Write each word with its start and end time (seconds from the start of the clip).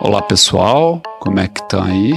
Olá 0.00 0.20
pessoal, 0.22 1.02
como 1.20 1.40
é 1.40 1.48
que 1.48 1.66
tá 1.68 1.84
aí? 1.84 2.12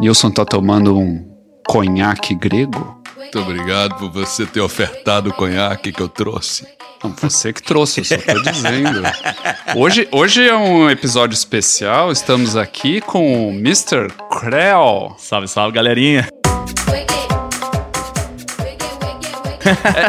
Nilson 0.00 0.30
tá 0.30 0.44
tomando 0.44 0.98
um 0.98 1.24
conhaque 1.66 2.34
grego? 2.34 3.00
Muito 3.16 3.38
obrigado 3.38 3.94
por 3.96 4.10
você 4.10 4.44
ter 4.46 4.60
ofertado 4.60 5.30
o 5.30 5.34
conhaque 5.34 5.92
que 5.92 6.00
eu 6.00 6.08
trouxe. 6.08 6.66
Não, 7.04 7.12
você 7.12 7.52
que 7.52 7.62
trouxe, 7.62 8.00
eu 8.00 8.04
só 8.04 8.16
tô 8.16 8.42
dizendo. 8.42 9.02
Hoje, 9.76 10.08
hoje 10.10 10.48
é 10.48 10.56
um 10.56 10.90
episódio 10.90 11.34
especial, 11.34 12.10
estamos 12.10 12.56
aqui 12.56 13.00
com 13.02 13.48
o 13.48 13.52
Mr. 13.52 14.08
Krell. 14.30 15.14
Salve, 15.18 15.46
salve, 15.46 15.74
galerinha. 15.76 16.26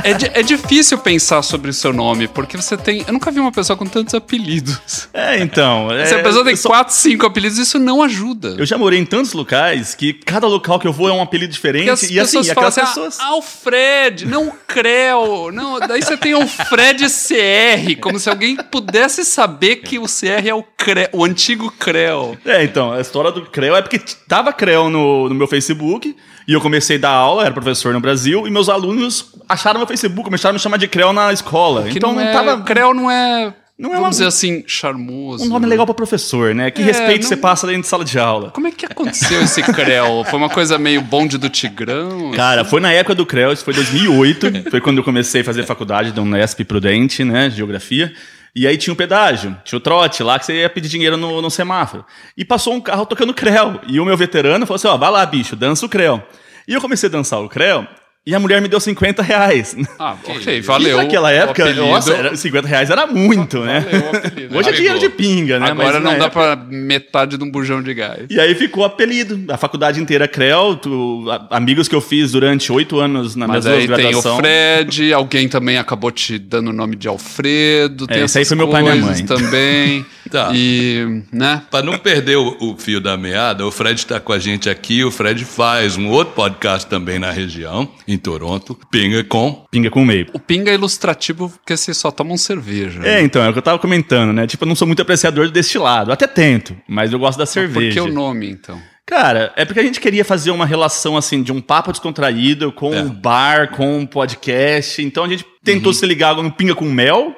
É, 0.03 0.11
é, 0.11 0.39
é 0.39 0.43
difícil 0.43 0.97
pensar 0.97 1.41
sobre 1.41 1.69
o 1.69 1.73
seu 1.73 1.91
nome, 1.93 2.27
porque 2.27 2.57
você 2.57 2.77
tem. 2.77 3.03
Eu 3.05 3.13
nunca 3.13 3.31
vi 3.31 3.39
uma 3.39 3.51
pessoa 3.51 3.75
com 3.75 3.85
tantos 3.85 4.13
apelidos. 4.13 5.09
É, 5.13 5.39
então. 5.39 5.87
Se 6.05 6.15
a 6.15 6.19
é, 6.19 6.23
pessoa 6.23 6.43
tem 6.43 6.55
só- 6.55 6.69
quatro, 6.69 6.93
cinco 6.93 7.25
apelidos, 7.25 7.57
isso 7.57 7.79
não 7.79 8.01
ajuda. 8.01 8.55
Eu 8.57 8.65
já 8.65 8.77
morei 8.77 8.99
em 8.99 9.05
tantos 9.05 9.33
locais 9.33 9.95
que 9.95 10.13
cada 10.13 10.47
local 10.47 10.79
que 10.79 10.87
eu 10.87 10.93
vou 10.93 11.09
é 11.09 11.13
um 11.13 11.21
apelido 11.21 11.51
diferente. 11.51 11.89
As 11.89 12.03
e 12.03 12.19
assim, 12.19 12.39
e 12.39 12.45
falam 12.45 12.69
aquelas 12.69 12.77
assim, 12.77 12.87
pessoas. 12.87 13.19
ah, 13.19 13.27
Alfred, 13.27 14.25
não 14.25 14.47
o 14.47 14.53
Creu. 14.67 15.51
Não, 15.51 15.79
daí 15.79 16.01
você 16.01 16.17
tem 16.17 16.35
o 16.35 16.47
Fred 16.47 17.05
CR, 17.05 17.99
como 18.01 18.19
se 18.19 18.29
alguém 18.29 18.55
pudesse 18.55 19.23
saber 19.25 19.77
que 19.77 19.99
o 19.99 20.05
CR 20.05 20.47
é 20.47 20.53
o, 20.53 20.63
Cre, 20.63 21.09
o 21.11 21.23
antigo 21.23 21.71
Creu. 21.71 22.37
É, 22.45 22.63
então, 22.63 22.91
a 22.91 23.01
história 23.01 23.31
do 23.31 23.41
Creu 23.41 23.75
é 23.75 23.81
porque 23.81 23.99
tava 24.27 24.53
Creu 24.53 24.89
no, 24.89 25.29
no 25.29 25.35
meu 25.35 25.47
Facebook 25.47 26.15
e 26.47 26.53
eu 26.53 26.61
comecei 26.61 26.97
a 26.97 26.99
dar 26.99 27.11
aula, 27.11 27.43
era 27.43 27.53
professor 27.53 27.93
no 27.93 27.99
Brasil, 27.99 28.47
e 28.47 28.49
meus 28.49 28.69
alunos 28.69 29.33
acharam 29.49 29.79
meu 29.79 29.87
Facebook, 29.87 30.23
começaram 30.25 30.51
a 30.51 30.53
me 30.53 30.59
chamar 30.59 30.77
de 30.77 30.87
Creu 30.87 31.11
na 31.11 31.33
escola. 31.33 31.83
Que 31.83 31.97
então 31.97 32.13
não 32.13 32.21
é, 32.21 32.31
tava. 32.31 32.61
Creu 32.61 32.93
não 32.93 33.09
é, 33.11 33.53
Não 33.77 33.89
é 33.89 33.93
vamos 33.93 33.99
uma- 34.05 34.09
dizer 34.11 34.25
assim, 34.27 34.63
charmoso. 34.67 35.43
Um 35.43 35.47
nome 35.47 35.65
legal 35.65 35.85
pra 35.85 35.95
professor, 35.95 36.53
né? 36.53 36.69
Que 36.69 36.81
É, 36.81 36.85
respeito 36.85 37.23
não- 37.23 37.29
você 37.29 37.37
passa 37.37 37.65
dentro 37.67 37.81
de 37.81 37.87
sala 37.87 38.05
de 38.05 38.19
aula. 38.19 38.51
Como 38.51 38.67
é 38.67 38.71
que 38.71 38.85
aconteceu 38.85 39.41
esse 39.41 39.61
Creu? 39.63 40.23
Foi 40.29 40.37
uma 40.37 40.49
coisa 40.49 40.77
meio 40.77 41.01
bonde 41.01 41.37
do 41.37 41.49
Tigrão? 41.49 42.31
Cara, 42.31 42.63
foi 42.63 42.79
na 42.79 42.91
época 42.91 43.15
do 43.15 43.25
CREO, 43.25 43.51
isso 43.51 43.63
foi 43.65 43.73
2008, 43.73 44.69
foi 44.69 44.79
quando 44.81 44.97
eu 44.97 45.03
comecei 45.03 45.41
a 45.41 45.43
fazer 45.43 45.63
faculdade 45.63 46.11
da 46.11 46.21
Unesp 46.21 46.61
Prudente, 46.65 47.23
né, 47.23 47.49
geografia. 47.49 48.13
E 48.55 48.65
aí 48.67 48.77
tinha 48.77 48.91
o 48.93 48.97
pedágio, 48.97 49.55
tinha 49.63 49.77
o 49.77 49.79
trote 49.79 50.23
lá 50.23 50.39
que 50.39 50.45
você 50.45 50.61
ia 50.61 50.69
pedir 50.69 50.89
dinheiro 50.89 51.15
no, 51.15 51.39
no 51.41 51.51
semáforo. 51.51 52.03
E 52.35 52.43
passou 52.43 52.73
um 52.73 52.81
carro 52.81 53.05
tocando 53.05 53.31
creu. 53.33 53.79
E 53.87 53.99
o 53.99 54.05
meu 54.05 54.17
veterano 54.17 54.65
falou 54.65 54.75
assim: 54.75 54.87
ó, 54.87 54.97
vai 54.97 55.11
lá, 55.11 55.23
bicho, 55.25 55.55
dança 55.55 55.85
o 55.85 55.89
creu. 55.89 56.21
E 56.67 56.73
eu 56.73 56.81
comecei 56.81 57.07
a 57.07 57.11
dançar 57.11 57.39
o 57.41 57.47
creu 57.47 57.87
e 58.25 58.35
a 58.35 58.39
mulher 58.39 58.61
me 58.61 58.67
deu 58.67 58.79
50 58.79 59.23
reais. 59.23 59.75
Ah, 59.97 60.15
ok, 60.23 60.61
valeu. 60.61 60.99
E 60.99 61.03
naquela 61.03 61.31
época, 61.31 61.73
nossa, 61.73 62.13
era, 62.13 62.35
50 62.35 62.67
reais 62.67 62.89
era 62.89 63.07
muito, 63.07 63.59
né? 63.61 63.79
Valeu. 63.81 64.49
Hoje 64.59 64.69
é 64.69 64.71
dinheiro 64.73 64.99
de 64.99 65.09
pinga, 65.09 65.59
né? 65.59 65.71
Agora 65.71 65.99
Mas 65.99 66.03
não 66.03 66.17
dá 66.19 66.25
época- 66.25 66.57
pra 66.57 66.65
metade 66.69 67.37
de 67.37 67.43
um 67.43 67.49
bujão 67.49 67.81
de 67.81 67.93
gás. 67.93 68.25
E 68.29 68.39
aí 68.39 68.53
ficou 68.55 68.83
o 68.83 68.85
apelido. 68.85 69.51
A 69.51 69.57
faculdade 69.57 69.99
inteira 70.01 70.27
Creu, 70.27 70.75
tu- 70.75 71.25
a- 71.31 71.57
amigos 71.57 71.87
que 71.87 71.95
eu 71.95 72.01
fiz 72.01 72.31
durante 72.31 72.71
oito 72.71 72.99
anos 72.99 73.35
na 73.35 73.47
Mas 73.47 73.65
minha 73.65 73.77
aí 73.77 73.87
tem 73.87 74.13
o. 74.15 74.21
Fred, 74.21 75.13
alguém 75.13 75.47
também 75.47 75.77
acabou 75.77 76.11
te 76.11 76.37
dando 76.37 76.69
o 76.69 76.73
nome 76.73 76.95
de 76.95 77.07
Alfredo. 77.07 78.05
Tem 78.05 78.21
É, 78.21 78.25
esse 78.25 78.37
aí 78.37 78.45
foi 78.45 78.57
meu 78.57 78.67
pai 78.67 78.81
e 78.81 78.83
minha 78.91 78.95
mãe. 79.05 79.25
também. 79.25 80.05
Tá. 80.29 80.51
E, 80.53 81.23
né? 81.33 81.63
Para 81.71 81.83
não 81.83 81.97
perder 81.97 82.37
o, 82.37 82.55
o 82.59 82.77
fio 82.77 83.01
da 83.01 83.17
meada, 83.17 83.65
o 83.65 83.71
Fred 83.71 83.99
está 83.99 84.19
com 84.19 84.31
a 84.31 84.37
gente 84.37 84.69
aqui. 84.69 85.03
O 85.03 85.09
Fred 85.09 85.43
faz 85.43 85.97
um 85.97 86.07
outro 86.07 86.35
podcast 86.35 86.87
também 86.87 87.17
na 87.17 87.31
região, 87.31 87.89
em 88.13 88.17
Toronto, 88.17 88.77
Pinga 88.91 89.23
com. 89.23 89.65
Pinga 89.71 89.89
com 89.89 90.03
meio. 90.03 90.27
O 90.33 90.39
pinga 90.39 90.71
é 90.71 90.73
ilustrativo 90.73 91.49
porque 91.49 91.77
vocês 91.77 91.95
só 91.97 92.09
tomam 92.11 92.35
cerveja. 92.37 92.99
É, 93.01 93.15
né? 93.15 93.21
então, 93.21 93.41
é 93.43 93.49
o 93.49 93.53
que 93.53 93.59
eu 93.59 93.63
tava 93.63 93.79
comentando, 93.79 94.33
né? 94.33 94.47
Tipo, 94.47 94.63
eu 94.65 94.67
não 94.67 94.75
sou 94.75 94.87
muito 94.87 95.01
apreciador 95.01 95.45
do 95.45 95.51
destilado. 95.51 96.11
Até 96.11 96.25
tento, 96.27 96.75
mas 96.87 97.13
eu 97.13 97.19
gosto 97.19 97.37
da 97.37 97.45
Por 97.45 97.51
cerveja. 97.51 98.01
que 98.01 98.09
o 98.09 98.11
nome, 98.11 98.49
então? 98.49 98.79
Cara, 99.05 99.51
é 99.55 99.65
porque 99.65 99.79
a 99.79 99.83
gente 99.83 99.99
queria 99.99 100.23
fazer 100.23 100.51
uma 100.51 100.65
relação, 100.67 101.17
assim, 101.17 101.41
de 101.41 101.51
um 101.51 101.59
papo 101.61 101.91
descontraído 101.91 102.71
com 102.71 102.93
É. 102.93 103.01
um 103.01 103.09
bar, 103.09 103.71
com 103.71 103.97
um 103.99 104.05
podcast. 104.05 105.01
Então 105.01 105.23
a 105.23 105.27
gente 105.27 105.43
Uhum. 105.43 105.49
tentou 105.63 105.93
se 105.93 106.05
ligar 106.05 106.35
no 106.35 106.51
Pinga 106.51 106.75
com 106.75 106.85
Mel 106.85 107.35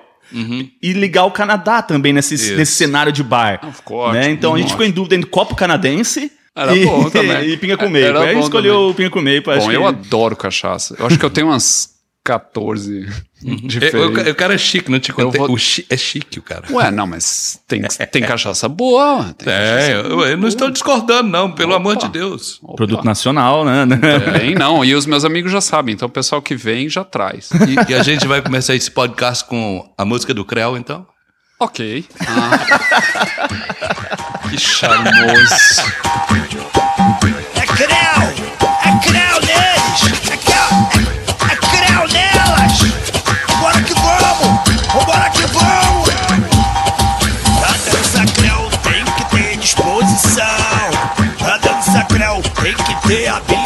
e 0.81 0.93
ligar 0.93 1.25
o 1.25 1.31
Canadá 1.31 1.81
também 1.81 2.13
nesse, 2.13 2.35
Isso. 2.35 2.55
nesse 2.55 2.73
cenário 2.73 3.11
de 3.11 3.21
bar. 3.23 3.59
Ah, 3.61 3.71
ficou 3.71 4.11
né? 4.13 4.19
ótimo, 4.19 4.33
Então 4.33 4.53
a 4.53 4.57
gente 4.57 4.65
ótimo. 4.67 4.77
ficou 4.79 4.85
em 4.85 4.91
dúvida 4.91 5.15
entre 5.15 5.29
copo 5.29 5.55
canadense 5.55 6.31
Era 6.55 6.75
e, 6.75 6.85
bom 6.85 7.07
também. 7.11 7.49
e 7.49 7.57
Pinga 7.57 7.77
com 7.77 7.85
É, 7.85 7.89
meio. 7.89 8.17
Aí 8.19 8.33
bom 8.35 8.41
escolheu 8.41 8.73
também. 8.75 8.89
o 8.91 8.93
Pinga 8.93 9.09
com 9.09 9.21
meio. 9.21 9.41
Bom, 9.43 9.51
acho 9.51 9.71
eu 9.71 9.81
que... 9.81 9.87
adoro 9.87 10.35
cachaça. 10.35 10.95
Eu 10.99 11.05
acho 11.07 11.17
que 11.17 11.25
eu 11.25 11.29
tenho 11.29 11.47
umas 11.47 11.89
14 12.23 13.07
É, 13.07 13.51
o, 13.51 13.55
diferentes. 13.67 14.27
o 14.31 14.35
cara 14.35 14.53
é 14.53 14.57
chique, 14.57 14.91
não 14.91 14.99
te 14.99 15.11
contei. 15.11 15.39
vou- 15.39 15.51
O 15.51 15.57
chi- 15.57 15.85
é 15.89 15.97
chique 15.97 16.37
o 16.37 16.41
cara. 16.43 16.65
Ué, 16.71 16.91
não, 16.91 17.07
mas 17.07 17.59
tem, 17.67 17.81
tem 18.11 18.21
cachaça 18.21 18.69
boa. 18.69 19.33
Tem 19.37 19.51
É, 19.51 19.57
cachaça 19.57 19.91
eu, 20.07 20.21
eu 20.21 20.37
não 20.37 20.47
estou 20.47 20.69
discordando, 20.69 21.27
não, 21.29 21.51
pelo 21.51 21.71
Opa. 21.71 21.79
amor 21.79 21.95
de 21.95 22.07
Deus. 22.09 22.59
Opa. 22.61 22.75
Produto 22.75 23.03
nacional, 23.03 23.65
né? 23.65 23.87
Tem, 24.37 24.53
não. 24.53 24.85
E 24.85 24.93
os 24.93 25.07
meus 25.07 25.25
amigos 25.25 25.51
já 25.51 25.61
sabem. 25.61 25.93
Então 25.95 26.07
o 26.07 26.11
pessoal 26.11 26.41
que 26.43 26.55
vem 26.55 26.87
já 26.87 27.03
traz. 27.03 27.49
E, 27.51 27.91
e 27.91 27.95
a 27.95 28.03
gente 28.03 28.27
vai 28.27 28.39
começar 28.41 28.75
esse 28.75 28.91
podcast 28.91 29.43
com 29.45 29.91
a 29.97 30.05
música 30.05 30.31
do 30.33 30.45
Creu, 30.45 30.77
então? 30.77 31.07
Ok. 31.61 31.79
Ah. 32.27 32.57
que 34.49 34.57
charmoso. 34.57 35.13
É 37.53 37.61
creu! 37.67 38.21
É 38.81 38.89
creu 39.05 39.37
neles! 39.45 40.01
É 40.31 40.37
creu, 40.37 40.71
é, 40.97 41.53
é 41.53 41.55
creu 41.55 42.07
nelas! 42.07 42.81
Bora 43.59 43.79
que 43.83 43.93
vamos! 43.93 44.51
Vambora 44.91 45.29
que 45.29 45.45
vamos! 45.53 46.09
Pra 47.59 47.73
dança 47.91 48.25
creu 48.33 48.61
tem 48.81 49.05
que 49.05 49.23
ter 49.35 49.57
disposição 49.57 50.89
Pra 51.37 51.57
dança 51.57 52.03
creu 52.05 52.41
tem 52.59 52.73
que 52.73 53.07
ter 53.07 53.27
habilidade 53.27 53.60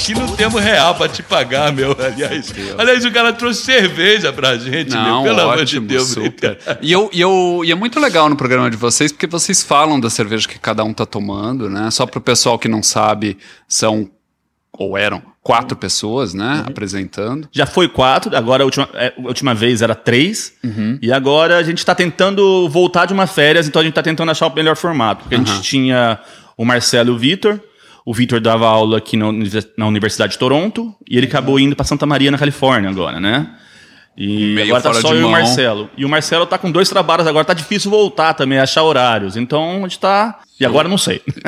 Aqui 0.00 0.14
não 0.14 0.34
temos 0.34 0.62
real 0.62 0.94
pra 0.94 1.08
te 1.08 1.22
pagar, 1.22 1.70
meu. 1.72 1.94
Aliás, 2.00 2.54
aliás 2.78 3.04
o 3.04 3.12
cara 3.12 3.34
trouxe 3.34 3.62
cerveja 3.62 4.32
pra 4.32 4.56
gente, 4.56 4.90
Não, 4.92 5.22
meu. 5.22 5.34
Pelo 5.34 5.42
amor 5.42 5.56
de 5.56 5.62
ótimo, 5.62 5.86
Deus. 5.86 6.08
super. 6.08 6.58
E, 6.80 6.90
eu, 6.90 7.10
e, 7.12 7.20
eu, 7.20 7.60
e 7.64 7.70
é 7.70 7.74
muito 7.74 8.00
legal 8.00 8.26
no 8.30 8.34
programa 8.34 8.70
de 8.70 8.78
vocês, 8.78 9.12
porque 9.12 9.26
vocês 9.26 9.62
falam 9.62 10.00
da 10.00 10.08
cerveja 10.08 10.48
que 10.48 10.58
cada 10.58 10.82
um 10.82 10.94
tá 10.94 11.04
tomando, 11.04 11.68
né? 11.68 11.90
Só 11.90 12.06
pro 12.06 12.18
pessoal 12.18 12.58
que 12.58 12.66
não 12.66 12.82
sabe, 12.82 13.36
são, 13.68 14.10
ou 14.72 14.96
eram, 14.96 15.22
quatro 15.42 15.76
pessoas, 15.76 16.32
né? 16.32 16.64
Apresentando. 16.66 17.46
Já 17.52 17.66
foi 17.66 17.86
quatro, 17.86 18.34
agora 18.34 18.62
a 18.62 18.66
última, 18.66 18.88
é, 18.94 19.12
a 19.18 19.28
última 19.28 19.54
vez 19.54 19.82
era 19.82 19.94
três. 19.94 20.54
E 21.02 21.12
agora 21.12 21.58
a 21.58 21.62
gente 21.62 21.84
tá 21.84 21.94
tentando 21.94 22.70
voltar 22.70 23.04
de 23.04 23.12
uma 23.12 23.26
férias, 23.26 23.68
então 23.68 23.82
a 23.82 23.84
gente 23.84 23.94
tá 23.94 24.02
tentando 24.02 24.30
achar 24.30 24.46
o 24.46 24.54
melhor 24.54 24.76
formato. 24.76 25.24
Porque 25.24 25.34
a 25.34 25.38
gente 25.38 25.60
tinha 25.60 26.18
o 26.56 26.64
Marcelo 26.64 27.10
e 27.10 27.12
o 27.12 27.18
Vitor. 27.18 27.60
O 28.04 28.14
Vitor 28.14 28.40
dava 28.40 28.66
aula 28.66 28.98
aqui 28.98 29.16
na, 29.16 29.28
uni- 29.28 29.50
na 29.76 29.86
Universidade 29.86 30.32
de 30.32 30.38
Toronto 30.38 30.94
e 31.08 31.16
ele 31.16 31.26
acabou 31.26 31.58
indo 31.60 31.76
pra 31.76 31.84
Santa 31.84 32.06
Maria, 32.06 32.30
na 32.30 32.38
Califórnia, 32.38 32.88
agora, 32.90 33.20
né? 33.20 33.48
E 34.16 34.54
Meio 34.54 34.74
agora 34.76 34.82
tá 34.94 35.00
só 35.00 35.14
eu 35.14 35.20
e 35.20 35.24
o. 35.24 35.30
Marcelo. 35.30 35.90
E 35.96 36.04
o 36.04 36.08
Marcelo 36.08 36.44
tá 36.44 36.58
com 36.58 36.70
dois 36.70 36.88
trabalhos 36.88 37.26
agora, 37.26 37.44
tá 37.44 37.54
difícil 37.54 37.90
voltar 37.90 38.34
também, 38.34 38.58
achar 38.58 38.82
horários. 38.82 39.36
Então 39.36 39.78
a 39.78 39.80
gente 39.88 39.98
tá. 39.98 40.40
E 40.58 40.64
agora 40.66 40.88
não 40.88 40.98
sei. 40.98 41.22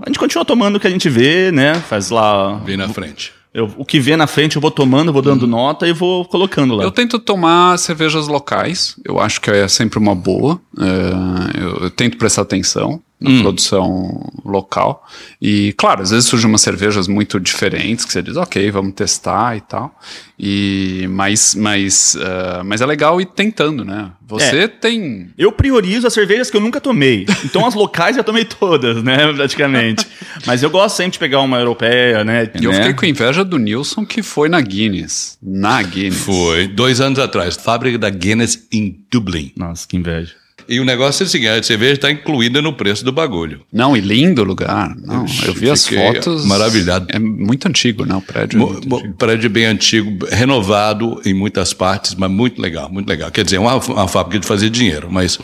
a 0.00 0.08
gente 0.08 0.18
continua 0.18 0.44
tomando 0.44 0.76
o 0.76 0.80
que 0.80 0.86
a 0.86 0.90
gente 0.90 1.08
vê, 1.08 1.50
né? 1.50 1.74
Faz 1.74 2.10
lá. 2.10 2.54
Vem 2.64 2.76
na 2.76 2.88
frente. 2.88 3.32
Eu- 3.52 3.70
o 3.76 3.84
que 3.84 3.98
vê 3.98 4.16
na 4.16 4.26
frente 4.26 4.56
eu 4.56 4.62
vou 4.62 4.70
tomando, 4.70 5.12
vou 5.12 5.20
dando 5.22 5.46
nota 5.46 5.86
e 5.88 5.92
vou 5.92 6.24
colocando 6.24 6.74
lá. 6.74 6.84
Eu 6.84 6.90
tento 6.90 7.18
tomar 7.18 7.78
cervejas 7.78 8.28
locais, 8.28 8.94
eu 9.04 9.18
acho 9.18 9.40
que 9.40 9.50
é 9.50 9.66
sempre 9.68 9.98
uma 9.98 10.14
boa. 10.14 10.60
É, 10.78 11.60
eu, 11.62 11.76
eu 11.84 11.90
tento 11.90 12.16
prestar 12.18 12.42
atenção 12.42 13.00
na 13.22 13.40
produção 13.42 14.30
local. 14.44 15.06
E, 15.40 15.72
claro, 15.76 16.02
às 16.02 16.10
vezes 16.10 16.26
surgem 16.28 16.48
umas 16.48 16.60
cervejas 16.60 17.06
muito 17.08 17.38
diferentes 17.38 18.04
que 18.04 18.12
você 18.12 18.22
diz, 18.22 18.36
ok, 18.36 18.70
vamos 18.70 18.94
testar 18.94 19.56
e 19.56 19.60
tal. 19.60 19.94
E, 20.38 21.06
mas, 21.10 21.54
mas, 21.54 22.16
eh, 22.16 22.62
mas 22.64 22.80
é 22.80 22.86
legal 22.86 23.20
ir 23.20 23.26
tentando, 23.26 23.84
né? 23.84 24.10
Você 24.26 24.62
É. 24.64 24.68
tem. 24.68 25.28
Eu 25.38 25.52
priorizo 25.52 26.06
as 26.06 26.12
cervejas 26.12 26.50
que 26.50 26.56
eu 26.56 26.60
nunca 26.60 26.80
tomei. 26.80 27.26
Então 27.44 27.64
as 27.66 27.74
locais 27.74 28.16
já 28.16 28.22
tomei 28.24 28.44
todas, 28.44 29.02
né? 29.04 29.30
Praticamente. 29.34 30.06
Mas 30.46 30.62
eu 30.62 30.70
gosto 30.70 30.96
sempre 30.96 31.12
de 31.12 31.18
pegar 31.20 31.40
uma 31.42 31.58
europeia, 31.58 32.24
né? 32.24 32.50
E 32.60 32.64
eu 32.64 32.72
né? 32.72 32.78
fiquei 32.78 32.94
com 32.94 33.06
inveja 33.06 33.44
do 33.44 33.56
Nilson 33.58 34.04
que 34.04 34.22
foi 34.22 34.48
na 34.48 34.60
Guinness. 34.60 35.38
Na 35.40 35.80
Guinness. 35.82 36.24
Foi, 36.24 36.66
dois 36.66 37.00
anos 37.00 37.18
atrás, 37.18 37.56
fábrica 37.56 37.96
da 37.98 38.10
Guinness 38.10 38.66
em 38.72 39.04
Dublin. 39.12 39.52
Nossa, 39.56 39.86
que 39.86 39.96
inveja. 39.96 40.41
E 40.68 40.78
o 40.80 40.84
negócio 40.84 41.22
é 41.24 41.26
o 41.26 41.28
seguinte, 41.28 41.48
a 41.50 41.62
cerveja 41.62 41.94
está 41.94 42.10
incluída 42.10 42.62
no 42.62 42.72
preço 42.72 43.04
do 43.04 43.12
bagulho. 43.12 43.60
Não, 43.72 43.96
e 43.96 44.00
lindo 44.00 44.42
o 44.42 44.44
lugar. 44.44 44.94
Não, 44.96 45.24
eu 45.46 45.52
vi 45.54 45.70
as 45.70 45.86
fotos. 45.86 46.44
maravilhado. 46.46 47.06
É 47.10 47.18
muito 47.18 47.66
antigo, 47.68 48.04
né? 48.04 48.14
O 48.14 48.20
prédio. 48.20 48.56
é 48.56 48.60
Mo- 48.60 48.72
muito 48.72 48.88
mo- 48.88 48.96
antigo. 48.98 49.14
prédio 49.14 49.50
bem 49.50 49.64
antigo, 49.66 50.26
renovado 50.30 51.20
em 51.24 51.34
muitas 51.34 51.72
partes, 51.72 52.14
mas 52.14 52.30
muito 52.30 52.60
legal, 52.60 52.90
muito 52.90 53.08
legal. 53.08 53.30
Quer 53.30 53.44
dizer, 53.44 53.58
uma, 53.58 53.76
uma 53.76 54.08
fábrica 54.08 54.38
de 54.40 54.46
fazer 54.46 54.70
dinheiro, 54.70 55.08
mas 55.10 55.38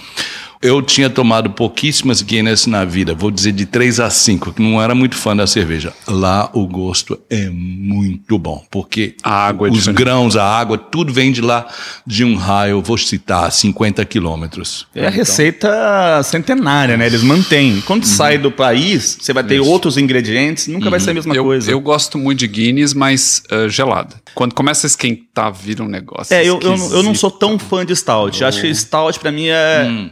eu 0.61 0.83
tinha 0.83 1.09
tomado 1.09 1.51
pouquíssimas 1.51 2.23
Guinness 2.23 2.67
na 2.67 2.85
vida, 2.85 3.15
vou 3.15 3.31
dizer 3.31 3.53
de 3.53 3.65
3 3.67 4.01
a 4.01 4.11
5, 4.11 4.53
que 4.55 4.63
não 4.63 4.81
era 4.83 4.95
muito 4.95 5.17
fã 5.17 5.35
da 5.37 5.47
cerveja. 5.47 5.93
Lá 6.07 6.51
o 6.53 6.67
gosto 6.67 7.19
é 7.31 7.49
muito 7.51 8.39
bom, 8.39 8.65
porque 8.71 9.15
A 9.23 9.47
água 9.47 9.69
é 9.69 9.71
os 9.71 9.79
diferente. 9.79 9.99
grãos, 9.99 10.37
a 10.37 10.45
água, 10.45 10.77
tudo 10.79 11.13
vem 11.13 11.31
de 11.33 11.41
lá 11.41 11.67
de 12.07 12.25
um 12.25 12.35
raio, 12.37 12.83
vou 12.83 12.99
citar, 12.99 13.51
50 13.53 14.05
quilômetros. 14.05 14.87
É 14.95 15.07
a 15.07 15.11
receita 15.11 16.23
centenária, 16.23 16.97
né? 16.97 17.07
Eles 17.07 17.23
mantêm. 17.23 17.81
Quando 17.87 18.05
sai 18.05 18.39
do 18.39 18.51
país, 18.51 19.19
você 19.21 19.33
vai 19.33 19.45
ter 19.45 19.61
outros 19.61 19.97
ingredientes, 19.97 20.67
nunca 20.69 20.91
vai 20.91 21.01
ser 21.01 21.11
a 21.11 21.15
mesma 21.15 21.35
eu, 21.35 21.45
coisa. 21.45 21.71
eu 21.71 21.81
gosto 21.81 22.19
muito 22.19 22.41
de 22.41 22.49
Guinness, 22.49 22.95
mas 22.95 23.43
ah, 23.51 23.69
gelada. 23.69 24.17
Quando 24.35 24.55
começa 24.55 24.87
a 24.87 24.89
esquentar, 24.89 25.53
vira 25.53 25.83
um 25.83 25.89
negócio. 25.89 26.35
É, 26.35 26.43
eu, 26.45 26.59
eu, 26.63 26.77
não- 26.77 26.93
eu 26.93 27.03
não 27.03 27.15
sou 27.15 27.31
tão 27.31 27.59
fã 27.59 27.85
de 27.85 27.95
stout. 27.95 28.45
Acho 28.45 28.61
que 28.61 28.75
stout 28.75 29.19
pra 29.19 29.31
mim 29.33 29.47
é. 29.49 30.11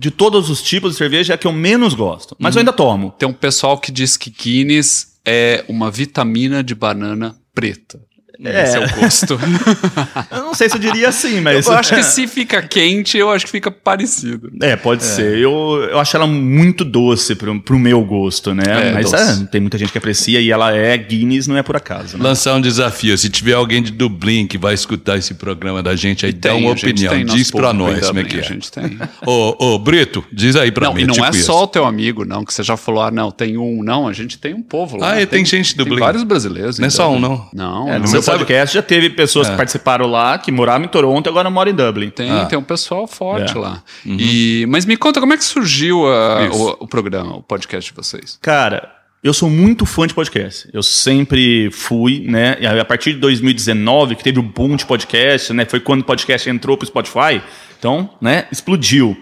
De 0.00 0.10
todos 0.10 0.48
os 0.48 0.62
tipos 0.62 0.92
de 0.92 0.96
cerveja, 0.96 1.34
é 1.34 1.34
a 1.34 1.38
que 1.38 1.46
eu 1.46 1.52
menos 1.52 1.92
gosto. 1.92 2.34
Mas 2.38 2.56
eu 2.56 2.60
ainda 2.60 2.72
tomo. 2.72 3.14
Tem 3.18 3.28
um 3.28 3.34
pessoal 3.34 3.76
que 3.76 3.92
diz 3.92 4.16
que 4.16 4.30
Guinness 4.30 5.20
é 5.26 5.62
uma 5.68 5.90
vitamina 5.90 6.64
de 6.64 6.74
banana 6.74 7.36
preta. 7.54 8.00
É. 8.44 8.62
Esse 8.64 8.76
é 8.76 8.80
o 8.86 9.00
gosto. 9.00 9.38
Eu 10.30 10.42
não 10.44 10.54
sei 10.54 10.68
se 10.68 10.76
eu 10.76 10.80
diria 10.80 11.08
assim, 11.08 11.40
mas. 11.40 11.66
eu 11.66 11.72
acho 11.74 11.94
que 11.94 12.02
se 12.02 12.26
fica 12.26 12.62
quente, 12.62 13.16
eu 13.18 13.30
acho 13.30 13.44
que 13.46 13.50
fica 13.50 13.70
parecido. 13.70 14.50
É, 14.62 14.76
pode 14.76 15.02
ser. 15.04 15.38
Eu, 15.38 15.88
eu 15.90 15.98
acho 15.98 16.16
ela 16.16 16.26
muito 16.26 16.84
doce 16.84 17.34
pro, 17.34 17.60
pro 17.60 17.78
meu 17.78 18.02
gosto, 18.04 18.54
né? 18.54 18.64
É, 18.88 18.92
Mas 18.92 19.12
é, 19.12 19.44
tem 19.50 19.60
muita 19.60 19.76
gente 19.78 19.92
que 19.92 19.98
aprecia 19.98 20.40
e 20.40 20.50
ela 20.50 20.74
é 20.74 20.96
Guinness, 20.96 21.46
não 21.46 21.56
é 21.56 21.62
por 21.62 21.76
acaso. 21.76 22.16
Né? 22.16 22.24
Lançar 22.24 22.54
um 22.54 22.60
desafio. 22.60 23.16
Se 23.18 23.28
tiver 23.28 23.52
alguém 23.54 23.82
de 23.82 23.90
Dublin 23.92 24.46
que 24.46 24.56
vai 24.58 24.74
escutar 24.74 25.16
esse 25.18 25.34
programa 25.34 25.82
da 25.82 25.94
gente, 25.96 26.24
aí 26.26 26.32
dá 26.32 26.50
Tem, 26.50 26.60
uma 26.62 26.72
a 26.72 26.74
gente 26.76 26.86
opinião. 26.90 27.12
tem 27.14 27.26
Diz 27.26 27.50
pra 27.50 27.72
nós 27.72 28.06
como 28.06 28.20
é 28.20 28.24
que 28.24 28.36
é. 28.36 28.40
A 28.40 28.42
gente 28.42 28.70
tem. 28.70 28.98
Ô, 29.26 29.74
ô, 29.74 29.78
Brito, 29.78 30.24
diz 30.32 30.56
aí 30.56 30.70
pra 30.72 30.86
Não, 30.88 30.94
mim. 30.94 31.02
e 31.02 31.06
não 31.06 31.14
te 31.14 31.20
é 31.22 31.32
só 31.32 31.64
o 31.64 31.66
teu 31.66 31.84
amigo, 31.84 32.24
não, 32.24 32.44
que 32.44 32.52
você 32.54 32.62
já 32.62 32.76
falou, 32.76 33.02
ah, 33.02 33.10
não, 33.10 33.30
tem 33.30 33.56
um, 33.56 33.82
não, 33.82 34.08
a 34.08 34.12
gente 34.12 34.38
tem 34.38 34.54
um 34.54 34.62
povo 34.62 34.96
lá. 34.96 35.12
Ah, 35.12 35.20
é, 35.20 35.26
tem 35.26 35.44
gente 35.44 35.72
do 35.76 35.84
Tem 35.84 35.90
Blink. 35.92 36.00
vários 36.00 36.22
brasileiros. 36.24 36.78
Não 36.78 36.84
é 36.84 36.88
em 36.88 36.90
só 36.90 37.10
um, 37.10 37.20
Dublin. 37.20 37.28
não. 37.52 37.70
Não, 37.86 37.88
É, 37.92 37.98
não. 37.98 38.06
Podcast 38.38 38.74
já 38.74 38.82
teve 38.82 39.10
pessoas 39.10 39.48
que 39.48 39.56
participaram 39.56 40.06
lá, 40.06 40.38
que 40.38 40.50
moravam 40.52 40.84
em 40.84 40.88
Toronto 40.88 41.26
e 41.26 41.30
agora 41.30 41.48
moram 41.50 41.70
em 41.70 41.74
Dublin. 41.74 42.10
Tem, 42.10 42.30
Ah. 42.30 42.44
tem 42.46 42.58
um 42.58 42.62
pessoal 42.62 43.06
forte 43.06 43.56
É. 43.56 43.60
lá. 43.60 43.82
E, 44.06 44.64
mas 44.68 44.84
me 44.86 44.96
conta, 44.96 45.20
como 45.20 45.32
é 45.32 45.36
que 45.36 45.44
surgiu 45.44 46.06
a- 46.06 46.46
Isso. 46.50 46.58
o, 46.80 46.84
o 46.84 46.88
programa, 46.88 47.36
o 47.36 47.42
podcast 47.42 47.90
de 47.90 47.96
vocês? 47.96 48.38
Cara, 48.42 48.90
eu 49.22 49.34
sou 49.34 49.50
muito 49.50 49.84
fã 49.84 50.06
de 50.06 50.14
podcast. 50.14 50.68
Eu 50.72 50.82
sempre 50.82 51.70
fui, 51.70 52.20
né? 52.26 52.56
E 52.60 52.66
a 52.66 52.84
partir 52.84 53.12
de 53.12 53.18
2019, 53.18 54.14
que 54.16 54.24
teve 54.24 54.38
o 54.38 54.42
boom 54.42 54.76
de 54.76 54.86
podcast, 54.86 55.52
né? 55.52 55.64
Foi 55.66 55.80
quando 55.80 56.00
o 56.00 56.04
podcast 56.04 56.48
entrou 56.48 56.76
pro 56.76 56.86
Spotify. 56.86 57.42
Então, 57.78 58.10
né? 58.20 58.46
Explodiu. 58.50 59.16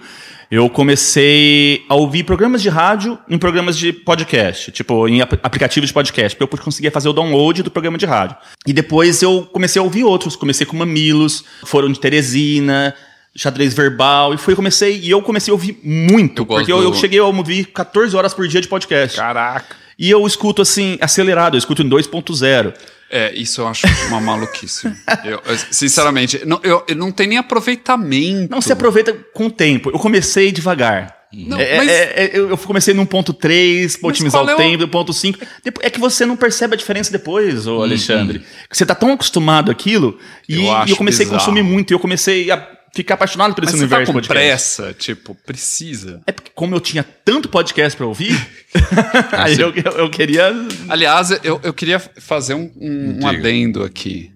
Eu 0.50 0.70
comecei 0.70 1.84
a 1.90 1.94
ouvir 1.94 2.24
programas 2.24 2.62
de 2.62 2.70
rádio 2.70 3.18
em 3.28 3.36
programas 3.36 3.76
de 3.76 3.92
podcast, 3.92 4.72
tipo, 4.72 5.06
em 5.06 5.20
ap- 5.20 5.38
aplicativos 5.42 5.88
de 5.88 5.92
podcast, 5.94 6.36
porque 6.38 6.54
eu 6.54 6.62
conseguia 6.64 6.90
fazer 6.90 7.08
o 7.08 7.12
download 7.12 7.62
do 7.62 7.70
programa 7.70 7.98
de 7.98 8.06
rádio. 8.06 8.34
E 8.66 8.72
depois 8.72 9.20
eu 9.22 9.42
comecei 9.52 9.78
a 9.78 9.82
ouvir 9.82 10.04
outros. 10.04 10.36
Comecei 10.36 10.64
com 10.66 10.74
Mamilos, 10.76 11.44
foram 11.66 11.92
de 11.92 12.00
Teresina, 12.00 12.94
xadrez 13.36 13.74
verbal, 13.74 14.32
e 14.32 14.38
foi 14.38 14.56
comecei, 14.56 14.98
e 14.98 15.10
eu 15.10 15.20
comecei 15.20 15.50
a 15.52 15.54
ouvir 15.54 15.78
muito, 15.84 16.42
Eu 16.42 16.46
porque 16.46 16.72
eu, 16.72 16.82
eu 16.82 16.94
cheguei 16.94 17.18
a 17.18 17.24
ouvir 17.24 17.66
14 17.66 18.16
horas 18.16 18.32
por 18.32 18.48
dia 18.48 18.60
de 18.62 18.68
podcast. 18.68 19.16
Caraca. 19.18 19.76
E 19.98 20.08
eu 20.10 20.26
escuto 20.26 20.62
assim, 20.62 20.96
acelerado, 21.00 21.56
eu 21.56 21.58
escuto 21.58 21.82
em 21.82 21.88
2.0. 21.90 22.72
É, 23.10 23.32
isso 23.34 23.60
eu 23.62 23.68
acho 23.68 23.86
uma 24.08 24.20
maluquice. 24.20 24.92
Eu, 25.24 25.40
sinceramente, 25.70 26.42
não, 26.44 26.60
eu, 26.62 26.84
eu 26.88 26.94
não 26.96 27.10
tem 27.10 27.26
nem 27.26 27.38
aproveitamento. 27.38 28.50
Não 28.50 28.60
se 28.60 28.72
aproveita 28.72 29.12
com 29.32 29.46
o 29.46 29.50
tempo. 29.50 29.90
Eu 29.90 29.98
comecei 29.98 30.52
devagar. 30.52 31.16
Não, 31.32 31.58
É- 31.58 31.76
mas- 31.76 31.88
é- 31.90 32.24
é- 32.24 32.30
eu 32.38 32.56
comecei 32.56 32.94
num 32.94 33.04
ponto 33.04 33.34
3 33.34 33.96
pra 33.96 34.08
Mas 34.08 34.16
otimizar 34.16 34.40
é 34.40 34.44
o 34.44 34.54
o- 34.54 34.56
tempo, 34.56 34.78
no 34.78 34.88
ponto 34.88 35.12
5. 35.12 35.38
Depo- 35.62 35.80
É 35.82 35.90
que 35.90 36.00
você 36.00 36.24
não 36.24 36.36
percebe 36.36 36.74
a 36.74 36.76
diferença 36.76 37.12
depois, 37.12 37.66
ô 37.66 37.82
Alexandre. 37.82 38.42
Você 38.70 38.86
tá 38.86 38.94
tão 38.94 39.12
acostumado 39.12 39.70
àquilo. 39.70 40.18
E 40.48 40.54
Eu 40.54 40.62
e 40.86 40.90
eu, 40.90 40.96
comecei 40.96 41.26
bizarro. 41.26 41.36
a 41.42 41.44
consumir 41.44 41.62
muito. 41.62 41.90
E 41.90 41.94
eu 41.94 41.98
comecei 41.98 42.50
a 42.50 42.56
ficar 42.94 43.14
apaixonado 43.14 43.54
por 43.54 43.64
Mas 43.64 43.74
esse 43.74 43.82
você 43.82 43.88
tá 43.88 43.96
universo 43.96 44.12
com 44.12 44.18
podcast. 44.18 44.34
pressa, 44.46 44.94
tipo, 44.94 45.34
precisa. 45.46 46.20
É 46.26 46.32
porque 46.32 46.50
como 46.54 46.74
eu 46.74 46.80
tinha 46.80 47.02
tanto 47.24 47.48
podcast 47.48 47.96
pra 47.96 48.06
ouvir, 48.06 48.34
aí 49.32 49.58
eu, 49.60 49.72
eu, 49.74 49.92
eu 49.98 50.10
queria... 50.10 50.52
Aliás, 50.88 51.30
eu, 51.42 51.60
eu 51.62 51.72
queria 51.72 51.98
fazer 51.98 52.54
um, 52.54 52.70
um, 52.76 53.18
um 53.22 53.26
adendo 53.26 53.82
aqui. 53.84 54.32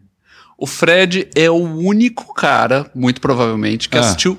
O 0.59 0.67
Fred 0.67 1.29
é 1.35 1.51
o 1.51 1.55
único 1.57 2.33
cara, 2.35 2.89
muito 2.95 3.21
provavelmente, 3.21 3.89
que 3.89 3.97
Ah. 3.97 4.01
assistiu, 4.01 4.39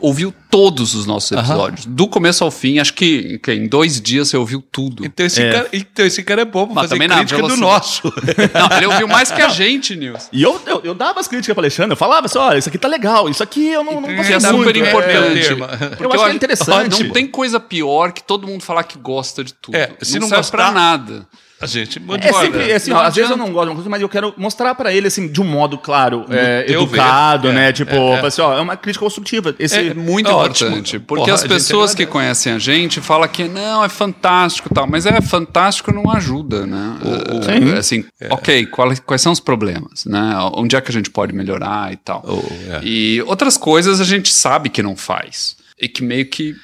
ouviu 0.00 0.32
todos 0.50 0.94
os 0.94 1.06
nossos 1.06 1.32
episódios. 1.32 1.86
Do 1.86 2.06
começo 2.08 2.42
ao 2.44 2.50
fim, 2.50 2.78
acho 2.78 2.94
que, 2.94 3.38
que 3.38 3.52
em 3.52 3.66
dois 3.66 4.00
dias 4.00 4.28
você 4.28 4.36
ouviu 4.36 4.62
tudo. 4.72 5.04
Então 5.04 5.24
esse, 5.26 5.42
É. 5.42 5.52
cara, 5.52 5.68
então 5.72 6.04
esse 6.06 6.22
cara 6.22 6.42
é 6.42 6.44
bom 6.44 6.66
pra 6.66 6.74
Mas 6.74 6.82
fazer 6.84 6.94
também 6.94 7.08
na 7.08 7.16
crítica 7.16 7.42
do 7.42 7.56
nosso. 7.56 8.02
Não, 8.54 8.76
ele 8.76 8.86
ouviu 8.86 9.08
mais 9.08 9.30
que 9.30 9.42
a 9.42 9.48
gente, 9.48 9.94
Nils. 9.96 10.28
E 10.32 10.42
eu, 10.42 10.60
eu, 10.66 10.80
eu 10.84 10.94
dava 10.94 11.20
as 11.20 11.28
críticas 11.28 11.54
pro 11.54 11.60
Alexandre, 11.62 11.92
eu 11.92 11.96
falava 11.96 12.26
assim, 12.26 12.38
olha, 12.38 12.58
isso 12.58 12.68
aqui 12.68 12.78
tá 12.78 12.88
legal, 12.88 13.28
isso 13.28 13.42
aqui 13.42 13.68
eu 13.68 13.82
não, 13.84 14.00
não 14.00 14.14
gostei 14.16 14.36
é 14.36 14.52
muito. 14.52 14.58
super 14.58 14.76
é, 14.76 14.88
importante. 14.88 15.40
termo. 15.40 15.66
Porque 15.96 16.04
Eu 16.04 16.12
acho 16.12 16.24
que 16.24 16.30
é 16.30 16.34
interessante. 16.34 17.04
Não 17.04 17.10
tem 17.12 17.26
coisa 17.26 17.58
pior 17.60 18.12
que 18.12 18.22
todo 18.22 18.46
mundo 18.46 18.62
falar 18.62 18.84
que 18.84 18.98
gosta 18.98 19.42
de 19.44 19.52
tudo. 19.54 19.74
É, 19.76 19.90
se 20.02 20.18
não 20.18 20.28
serve 20.28 20.42
gostar- 20.42 20.56
pra 20.56 20.70
nada. 20.70 21.26
A 21.58 21.64
gente 21.66 21.98
manda 21.98 22.22
É 22.26 22.32
sempre 22.32 22.72
assim, 22.72 22.90
Não 22.90 23.00
às 23.00 23.14
vezes 23.14 23.30
eu 23.30 23.36
não 23.36 23.50
gosto 23.50 23.64
de 23.64 23.70
uma 23.70 23.74
coisa, 23.76 23.88
mas 23.88 24.02
eu 24.02 24.08
quero 24.10 24.34
mostrar 24.36 24.74
pra 24.74 24.92
ele 24.92 25.06
assim 25.06 25.26
de 25.26 25.40
um 25.40 25.44
modo 25.44 25.78
claro, 25.78 26.26
é, 26.28 26.66
educado, 26.68 27.48
ver. 27.48 27.54
né? 27.54 27.68
É, 27.70 27.72
Tipo, 27.72 27.94
é, 27.94 28.20
é. 28.20 28.26
assim, 28.26 28.42
ó, 28.42 28.58
é 28.58 28.60
uma 28.60 28.76
crítica 28.76 29.04
construtiva. 29.04 29.54
Esse 29.58 29.76
É 29.78 29.94
muito 29.94 30.28
é 30.28 30.32
importante, 30.32 30.78
ótimo. 30.80 31.04
porque 31.06 31.24
Porra, 31.24 31.34
as 31.34 31.44
pessoas 31.44 31.94
que 31.94 32.04
conhecem 32.04 32.52
a 32.52 32.58
gente 32.58 33.00
falam 33.00 33.26
que 33.26 33.44
não, 33.44 33.82
é 33.82 33.88
fantástico 33.88 34.68
e 34.70 34.74
tal, 34.74 34.86
mas 34.86 35.06
é 35.06 35.20
fantástico 35.22 35.92
não 35.92 36.10
ajuda, 36.10 36.66
né? 36.66 36.98
Sim. 37.42 37.74
É, 37.74 37.78
assim, 37.78 38.04
ok, 38.30 38.66
quais, 38.66 39.00
quais 39.00 39.22
são 39.22 39.32
os 39.32 39.40
problemas, 39.40 40.04
né? 40.04 40.36
Onde 40.54 40.76
é 40.76 40.80
que 40.80 40.90
a 40.90 40.92
gente 40.92 41.10
pode 41.10 41.32
melhorar 41.34 41.92
e 41.92 41.96
tal. 41.96 42.22
Oh, 42.26 42.42
é. 42.74 42.80
E 42.84 43.22
outras 43.22 43.56
coisas 43.56 44.00
a 44.00 44.04
gente 44.04 44.32
sabe 44.32 44.68
que 44.68 44.82
não 44.82 44.94
faz. 44.94 45.56
E 45.80 45.88
que 45.88 46.02
meio 46.02 46.26
que, 46.28 46.54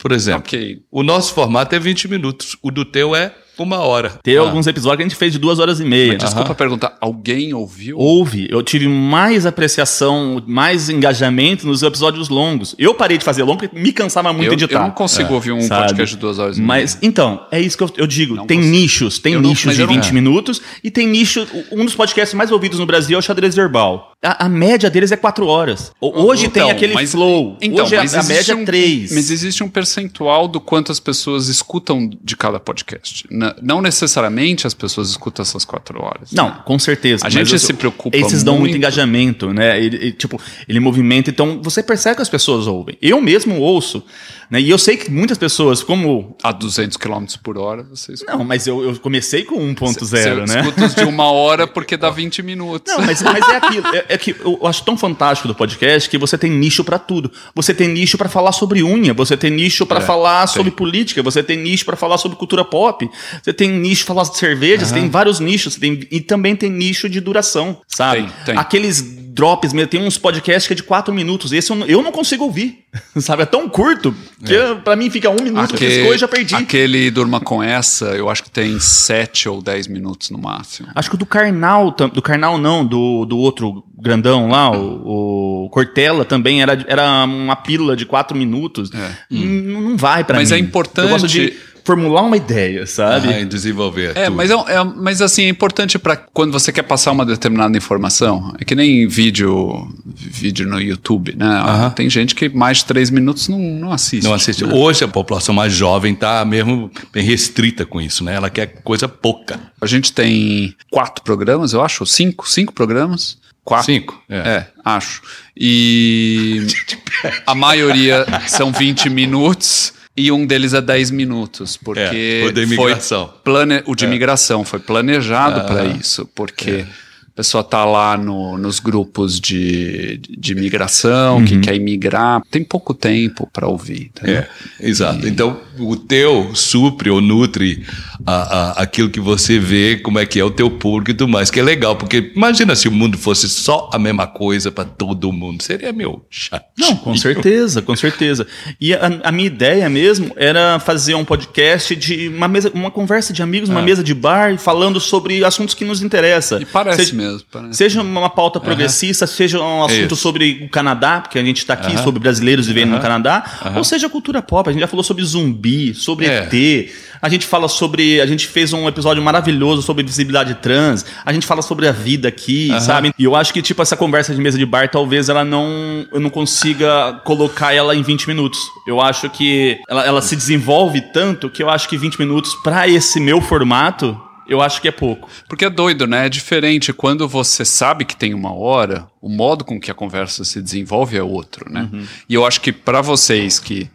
Por 0.00 0.12
exemplo, 0.12 0.40
ok, 0.40 0.82
o 0.90 1.02
nosso 1.02 1.34
formato 1.34 1.74
é 1.74 1.78
20 1.78 2.08
minutos. 2.08 2.56
O 2.62 2.70
do 2.70 2.84
teu 2.84 3.14
é 3.14 3.34
uma 3.64 3.78
hora. 3.78 4.10
Tem 4.22 4.36
Ah. 4.36 4.40
alguns 4.40 4.66
episódios 4.66 4.96
que 4.98 5.02
a 5.02 5.08
gente 5.08 5.16
fez 5.18 5.32
de 5.32 5.38
duas 5.38 5.58
horas 5.58 5.80
e 5.80 5.84
meia. 5.84 6.16
desculpa 6.16 6.54
perguntar, 6.54 6.96
alguém 7.00 7.52
ouviu? 7.54 7.98
Houve, 7.98 8.46
eu 8.50 8.62
tive 8.62 8.88
mais 8.88 9.46
apreciação, 9.46 10.42
mais 10.46 10.88
engajamento 10.88 11.66
nos 11.66 11.82
episódios 11.82 12.28
longos. 12.28 12.74
Eu 12.78 12.94
parei 12.94 13.18
de 13.18 13.24
fazer 13.24 13.42
longo 13.42 13.58
porque 13.58 13.78
me 13.78 13.92
cansava 13.92 14.32
muito 14.32 14.48
eu, 14.48 14.52
editar. 14.54 14.74
eu 14.80 14.82
não 14.82 14.90
consigo 14.90 15.34
ouvir 15.34 15.52
um 15.52 15.60
sabe? 15.60 15.88
podcast 15.88 16.14
de 16.16 16.20
duas 16.20 16.38
horas 16.38 16.56
e 16.58 16.60
meia. 16.60 16.66
Mas, 16.68 16.98
então, 17.02 17.46
é 17.50 17.60
isso 17.60 17.76
que 17.76 17.84
eu, 17.84 17.90
eu 17.96 18.06
digo. 18.06 18.34
Não 18.34 18.46
tem 18.46 18.58
consigo. 18.58 18.76
nichos, 18.76 19.18
tem 19.18 19.34
Eu 19.34 19.42
não- 19.42 19.50
nichos 19.50 19.66
mas 19.66 19.76
de 19.76 19.82
eu 19.82 19.86
não- 19.86 19.94
20 19.94 20.12
minutos 20.12 20.60
e 20.82 20.90
tem 20.90 21.06
nicho. 21.06 21.46
Um 21.72 21.84
dos 21.84 21.94
podcasts 21.94 22.34
mais 22.34 22.50
ouvidos 22.50 22.78
no 22.78 22.86
Brasil 22.86 23.16
é 23.16 23.18
o 23.18 23.22
Xadrez 23.22 23.54
Verbal. 23.54 24.12
A, 24.20 24.46
a 24.46 24.48
média 24.48 24.90
deles 24.90 25.12
é 25.12 25.16
4 25.16 25.46
horas. 25.46 25.92
O- 26.00 26.24
Hoje 26.24 26.46
Então, 26.46 26.64
tem 26.66 26.72
aquele 26.72 26.92
mas- 26.92 27.12
flow. 27.12 27.56
Então, 27.60 27.84
Hoje 27.84 27.94
a, 27.96 28.00
mas 28.00 28.14
a 28.16 28.18
existe 28.18 28.34
média 28.36 28.56
um- 28.56 28.62
é 28.62 28.64
3. 28.64 29.12
Mas 29.12 29.30
existe 29.30 29.62
um 29.62 29.68
percentual 29.68 30.48
do 30.48 30.60
quanto 30.60 30.90
as 30.90 30.98
pessoas 30.98 31.46
escutam 31.46 32.10
de 32.20 32.36
cada 32.36 32.58
podcast. 32.58 33.28
Na- 33.30 33.54
Não 33.62 33.80
necessariamente 33.80 34.66
as 34.66 34.74
pessoas 34.74 35.08
escutam 35.10 35.44
essas 35.44 35.64
quatro 35.64 36.02
horas. 36.02 36.32
Não, 36.32 36.50
com 36.64 36.76
certeza. 36.80 37.24
A 37.24 37.30
gente 37.30 37.52
eu- 37.52 37.58
se 37.60 37.72
preocupa 37.72 38.16
Esses 38.16 38.42
dão 38.42 38.54
muito 38.54 38.62
muito. 38.72 38.76
engajamento, 38.76 39.52
né? 39.52 39.80
Ele, 39.80 39.96
ele, 39.96 40.12
tipo, 40.12 40.40
ele 40.68 40.80
movimenta, 40.80 41.30
então 41.30 41.60
você 41.62 41.80
percebe 41.80 42.16
que 42.16 42.22
as 42.22 42.28
pessoas 42.28 42.66
ouvem. 42.66 42.98
Eu 43.00 43.20
mesmo 43.20 43.60
ouço, 43.60 44.02
né? 44.50 44.60
E 44.60 44.68
eu 44.68 44.78
sei 44.78 44.96
que 44.96 45.08
muitas 45.12 45.38
pessoas, 45.38 45.80
como. 45.80 46.36
A 46.42 46.50
200 46.50 46.96
km 46.96 47.24
por 47.42 47.56
hora, 47.56 47.84
você 47.84 48.14
escuta. 48.14 48.32
Não, 48.36 48.44
mas 48.44 48.66
eu, 48.66 48.82
eu 48.82 48.98
comecei 48.98 49.44
com 49.44 49.60
1.0, 49.60 50.00
Você 50.00 50.34
né? 50.54 50.60
escuta 50.60 50.86
os 50.86 50.94
de 50.96 51.04
uma 51.04 51.30
hora 51.30 51.68
porque 51.68 51.96
dá 51.96 52.10
20 52.10 52.42
minutos. 52.42 52.92
Não, 52.92 53.04
mas, 53.06 53.22
mas 53.22 53.48
é 53.48 53.56
aquilo. 53.56 53.86
É, 53.94 54.06
é 54.08 54.18
que 54.18 54.34
eu 54.40 54.66
acho 54.66 54.82
tão 54.84 54.96
fantástico 54.96 55.46
do 55.48 55.54
podcast 55.54 56.08
que 56.08 56.18
você 56.18 56.36
tem 56.36 56.50
nicho 56.50 56.82
pra 56.82 56.98
tudo. 56.98 57.30
Você 57.54 57.74
tem 57.74 57.88
nicho 57.88 58.16
pra 58.16 58.28
falar 58.28 58.52
sobre 58.52 58.82
unha, 58.82 59.12
você 59.12 59.36
tem 59.36 59.50
nicho 59.50 59.84
pra 59.86 59.98
É, 59.98 60.00
falar 60.00 60.46
sobre 60.46 60.70
política, 60.70 61.22
você 61.22 61.42
tem 61.42 61.56
nicho 61.58 61.84
pra 61.84 61.96
falar 61.96 62.18
sobre 62.18 62.36
cultura 62.36 62.64
pop, 62.64 63.08
você 63.42 63.52
tem 63.52 63.70
nicho 63.70 64.04
pra 64.04 64.14
falar 64.14 64.28
de 64.30 64.36
cerveja, 64.36 64.84
você 64.86 64.94
tem 64.94 65.08
vários 65.08 65.40
nichos, 65.40 65.76
tem, 65.76 66.00
e 66.10 66.20
também 66.20 66.56
tem 66.56 66.70
nicho 66.70 67.08
de 67.08 67.20
duração, 67.20 67.80
sabe? 67.86 68.22
Tem, 68.22 68.30
tem. 68.46 68.58
Aqueles 68.58 69.27
drops 69.34 69.72
mesmo. 69.72 69.88
Tem 69.88 70.00
uns 70.04 70.16
podcasts 70.18 70.66
que 70.66 70.72
é 70.72 70.76
de 70.76 70.82
quatro 70.82 71.12
minutos. 71.12 71.52
Esse 71.52 71.70
eu, 71.70 71.76
não- 71.76 71.86
eu 71.86 72.02
não 72.02 72.12
consigo 72.12 72.44
ouvir. 72.44 72.84
Sabe? 73.20 73.42
É 73.42 73.46
tão 73.46 73.68
curto 73.68 74.14
que 74.44 74.54
pra 74.82 74.96
mim 74.96 75.10
fica 75.10 75.28
um 75.30 75.36
minuto, 75.42 75.74
Aque- 75.74 75.86
piscou 75.86 76.14
e 76.14 76.18
já 76.18 76.26
perdi. 76.26 76.54
Aquele 76.54 77.10
Durma 77.10 77.38
Com 77.40 77.62
Essa, 77.62 78.06
eu 78.16 78.30
acho 78.30 78.42
que 78.42 78.50
tem 78.50 78.80
sete 78.80 79.48
ou 79.48 79.60
dez 79.60 79.86
minutos 79.86 80.30
no 80.30 80.38
máximo. 80.38 80.88
Acho 80.94 81.10
que 81.10 81.14
o 81.16 81.18
do 81.18 81.26
Karnal, 81.26 81.92
tam- 81.92 82.08
do 82.08 82.22
Karnal 82.22 82.56
não, 82.58 82.84
do, 82.86 83.24
do 83.26 83.36
outro 83.38 83.84
grandão 84.00 84.48
lá, 84.48 84.70
o, 84.70 85.64
o 85.66 85.70
Cortella 85.70 86.24
também 86.24 86.62
era, 86.62 86.82
era 86.88 87.24
uma 87.24 87.56
pílula 87.56 87.94
de 87.96 88.06
quatro 88.06 88.36
minutos. 88.36 88.90
N- 89.30 89.62
Não 89.80 89.96
vai 89.96 90.24
pra 90.24 90.36
Mas 90.38 90.50
mim. 90.50 90.56
é 90.56 90.58
importante- 90.60 91.04
Eu 91.06 91.12
gosto 91.12 91.28
de 91.28 91.54
formular 91.88 92.20
uma 92.20 92.36
ideia, 92.36 92.86
sabe? 92.86 93.28
Ah, 93.28 93.40
e 93.40 93.46
desenvolver. 93.46 94.14
É, 94.14 94.24
tudo. 94.26 94.36
mas, 94.36 94.50
é, 94.50 94.54
é- 94.54 94.84
mas 94.84 95.22
assim, 95.22 95.44
é 95.44 95.48
importante 95.48 95.98
para 95.98 96.18
quando 96.18 96.52
você 96.52 96.70
quer 96.70 96.82
passar 96.82 97.12
uma 97.12 97.24
determinada 97.24 97.74
informação. 97.78 98.54
É 98.60 98.64
que 98.64 98.74
nem 98.74 99.08
vídeo, 99.08 99.88
vídeo 100.04 100.68
no 100.68 100.78
YouTube, 100.78 101.34
né? 101.34 101.46
Aham. 101.46 101.90
Tem 101.90 102.10
gente 102.10 102.34
que 102.34 102.46
mais 102.50 102.78
de 102.78 102.84
três 102.84 103.08
minutos 103.08 103.48
não, 103.48 103.58
não 103.58 103.90
assiste. 103.90 104.24
Não 104.24 104.34
assiste. 104.34 104.66
né? 104.66 104.74
Hoje 104.74 105.02
a 105.02 105.08
população 105.08 105.54
mais 105.54 105.72
jovem 105.72 106.12
está 106.12 106.44
mesmo 106.44 106.90
bem 107.10 107.24
restrita 107.24 107.86
com 107.86 108.02
isso, 108.02 108.22
né? 108.22 108.34
Ela 108.34 108.50
quer 108.50 108.66
coisa 108.84 109.08
pouca. 109.08 109.58
A 109.80 109.86
gente 109.86 110.12
tem 110.12 110.74
quatro 110.90 111.24
programas, 111.24 111.72
eu 111.72 111.82
acho, 111.82 112.04
cinco, 112.04 112.46
cinco 112.46 112.74
programas. 112.74 113.38
Quatro. 113.64 113.86
Cinco, 113.86 114.22
é. 114.28 114.36
É, 114.36 114.66
acho. 114.84 115.22
E 115.56 116.66
a 117.46 117.54
maioria 117.54 118.26
são 118.46 118.70
20 118.72 119.08
minutos 119.08 119.94
e 120.18 120.32
um 120.32 120.44
deles 120.44 120.74
é 120.74 120.80
10 120.80 121.10
minutos, 121.12 121.76
porque 121.76 122.42
É, 122.44 122.46
o 122.48 122.52
foi 122.52 122.62
imigração. 122.64 123.32
plane... 123.44 123.82
o 123.86 123.94
de 123.94 124.04
imigração 124.04 124.64
foi 124.64 124.78
planejado 124.80 125.60
para 125.66 125.82
Ah, 125.82 125.86
isso, 125.86 126.28
porque 126.34 126.84
a 126.84 127.07
pessoa 127.38 127.62
tá 127.62 127.84
lá 127.84 128.16
no- 128.16 128.58
nos 128.58 128.80
grupos 128.80 129.38
de, 129.40 130.20
de 130.28 130.50
imigração, 130.52 131.44
que 131.44 131.60
quer 131.60 131.76
imigrar, 131.76 132.42
tem 132.50 132.64
pouco 132.64 132.92
tempo 132.92 133.48
para 133.52 133.68
ouvir. 133.68 134.10
entendeu? 134.12 134.38
É, 134.38 134.48
exato. 134.80 135.28
Então, 135.28 135.56
o 135.78 135.94
teu 135.94 136.50
supre 136.52 137.08
ou 137.10 137.20
nutre 137.20 137.86
a, 138.26 138.32
a- 138.32 138.82
aquilo 138.82 139.08
que 139.08 139.20
você 139.20 139.56
vê, 139.56 139.96
como 140.02 140.18
é 140.18 140.26
que 140.26 140.40
é 140.40 140.44
o 140.44 140.50
teu 140.50 140.68
público 140.68 141.12
e 141.12 141.14
tudo 141.14 141.28
mais, 141.30 141.48
que 141.48 141.60
é 141.60 141.62
legal, 141.62 141.94
porque 141.94 142.32
imagina 142.34 142.74
se 142.74 142.88
o 142.88 142.90
mundo 142.90 143.16
fosse 143.16 143.48
só 143.48 143.88
a 143.92 143.98
mesma 144.00 144.26
coisa 144.26 144.72
para 144.72 144.84
todo 144.84 145.32
mundo. 145.32 145.62
Seria 145.62 145.92
meu 145.92 146.26
chato. 146.28 146.64
Não, 146.76 146.96
com 146.96 147.16
certeza, 147.16 147.80
com 147.80 147.94
certeza. 147.94 148.48
E 148.80 148.92
a, 148.94 149.20
a 149.22 149.30
minha 149.30 149.46
ideia 149.46 149.88
mesmo 149.88 150.32
era 150.36 150.80
fazer 150.80 151.14
um 151.14 151.24
podcast 151.24 151.94
de 151.94 152.26
uma 152.26 152.48
mesa, 152.48 152.68
uma 152.74 152.90
conversa 152.90 153.32
de 153.32 153.42
amigos, 153.44 153.68
uma 153.68 153.80
mesa 153.80 154.02
de 154.02 154.12
bar, 154.12 154.58
falando 154.58 154.98
sobre 154.98 155.44
assuntos 155.44 155.72
que 155.76 155.84
nos 155.84 156.02
interessam. 156.02 156.60
E 156.60 156.64
parece 156.64 157.04
Seja- 157.04 157.14
mesmo. 157.16 157.27
Parece. 157.50 157.74
Seja 157.74 158.02
uma 158.02 158.30
pauta 158.30 158.60
progressista, 158.60 159.26
seja 159.26 159.60
um 159.60 159.84
assunto 159.84 160.14
Isso. 160.14 160.16
sobre 160.16 160.62
o 160.64 160.68
Canadá, 160.68 161.20
porque 161.20 161.38
a 161.38 161.44
gente 161.44 161.58
está 161.58 161.74
aqui 161.74 161.96
sobre 162.02 162.20
brasileiros 162.20 162.66
vivendo 162.66 162.90
no 162.90 163.00
Canadá, 163.00 163.72
ou 163.76 163.84
seja 163.84 164.08
cultura 164.08 164.42
pop. 164.42 164.68
A 164.68 164.72
gente 164.72 164.80
já 164.80 164.86
falou 164.86 165.02
sobre 165.04 165.24
zumbi, 165.24 165.94
sobre 165.94 166.26
É. 166.26 166.48
ET. 166.50 166.90
A 167.20 167.28
gente 167.28 167.46
fala 167.46 167.68
sobre. 167.68 168.20
A 168.20 168.26
gente 168.26 168.46
fez 168.46 168.72
um 168.72 168.86
episódio 168.86 169.20
maravilhoso 169.22 169.82
sobre 169.82 170.04
visibilidade 170.04 170.54
trans. 170.54 171.04
A 171.26 171.32
gente 171.32 171.46
fala 171.46 171.62
sobre 171.62 171.88
a 171.88 171.92
vida 171.92 172.28
aqui, 172.28 172.70
sabe? 172.80 173.12
E 173.18 173.24
eu 173.24 173.34
acho 173.34 173.52
que, 173.52 173.60
tipo, 173.60 173.82
essa 173.82 173.96
conversa 173.96 174.32
de 174.34 174.40
mesa 174.40 174.56
de 174.56 174.64
bar, 174.64 174.88
talvez 174.88 175.28
ela 175.28 175.44
não. 175.44 176.06
Eu 176.12 176.20
não 176.20 176.30
consiga 176.30 177.20
colocar 177.24 177.72
ela 177.74 177.94
em 177.96 178.02
20 178.02 178.28
minutos. 178.28 178.60
Eu 178.86 179.00
acho 179.00 179.28
que 179.30 179.78
ela, 179.88 180.06
ela 180.06 180.22
se 180.22 180.36
desenvolve 180.36 181.00
tanto 181.12 181.50
que 181.50 181.62
eu 181.62 181.68
acho 181.68 181.88
que 181.88 181.96
20 181.96 182.18
minutos, 182.20 182.54
para 182.62 182.86
esse 182.86 183.18
meu 183.18 183.40
formato, 183.40 184.16
eu 184.48 184.60
acho 184.62 184.80
que 184.80 184.88
é 184.88 184.92
pouco. 184.92 185.28
Porque 185.48 185.64
é 185.64 185.70
doido, 185.70 186.06
né? 186.06 186.26
É 186.26 186.28
diferente 186.28 186.92
quando 186.92 187.28
você 187.28 187.64
sabe 187.64 188.04
que 188.04 188.16
tem 188.16 188.34
uma 188.34 188.52
hora, 188.52 189.06
o 189.20 189.28
modo 189.28 189.64
com 189.64 189.78
que 189.80 189.90
a 189.90 189.94
conversa 189.94 190.44
se 190.44 190.60
desenvolve 190.62 191.16
é 191.16 191.22
outro, 191.22 191.70
né? 191.70 191.88
E 192.28 192.34
eu 192.34 192.46
acho 192.46 192.60
que 192.60 192.72
para 192.72 193.00
vocês 193.02 193.58
que 193.58 193.88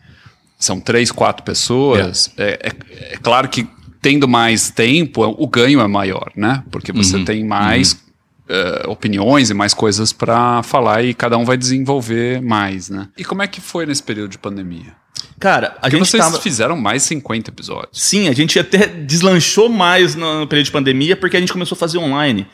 são 0.59 0.79
três, 0.79 1.11
quatro 1.11 1.43
pessoas, 1.43 2.31
é, 2.37 2.59
é- 2.69 3.13
é 3.13 3.17
claro 3.17 3.49
que 3.49 3.67
tendo 4.01 4.27
mais 4.27 4.69
tempo, 4.69 5.23
o 5.37 5.47
ganho 5.47 5.79
é 5.79 5.87
maior, 5.87 6.29
né? 6.35 6.61
Porque 6.69 6.91
você 6.91 7.23
tem 7.23 7.43
mais 7.45 8.02
eh, 8.49 8.83
opiniões 8.87 9.49
e 9.49 9.53
mais 9.53 9.73
coisas 9.73 10.11
para 10.11 10.61
falar 10.63 11.03
e 11.03 11.13
cada 11.13 11.37
um 11.37 11.45
vai 11.45 11.57
desenvolver 11.57 12.41
mais, 12.41 12.89
né? 12.89 13.07
E 13.17 13.23
como 13.23 13.41
é 13.41 13.47
que 13.47 13.61
foi 13.61 13.85
nesse 13.85 14.03
período 14.03 14.31
de 14.31 14.37
pandemia? 14.37 14.93
Cara, 15.39 15.67
a 15.77 15.81
Porque 15.81 15.97
gente 15.97 16.09
vocês 16.09 16.23
tava... 16.23 16.39
fizeram 16.39 16.77
mais 16.77 17.01
de 17.03 17.09
50 17.09 17.49
episódios. 17.49 18.01
Sim, 18.01 18.27
a 18.29 18.33
gente 18.33 18.57
até 18.57 18.87
deslanchou 18.87 19.67
mais 19.69 20.15
no, 20.15 20.47
período 20.47 20.65
de 20.65 20.71
pandemia 20.71 21.15
porque 21.15 21.35
a 21.35 21.39
gente 21.39 21.51
começou 21.51 21.75
a 21.75 21.79
fazer 21.79 21.97
online. 21.97 22.47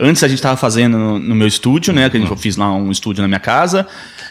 Antes 0.00 0.22
a 0.22 0.28
gente 0.28 0.38
estava 0.38 0.56
fazendo 0.56 0.96
no, 0.96 1.18
no 1.18 1.34
meu 1.34 1.48
estúdio, 1.48 1.92
né? 1.92 2.08
Que 2.08 2.16
a 2.16 2.20
gente, 2.20 2.30
eu 2.30 2.36
fiz 2.36 2.56
lá 2.56 2.72
um 2.72 2.90
estúdio 2.90 3.22
na 3.22 3.28
minha 3.28 3.40
casa. 3.40 3.86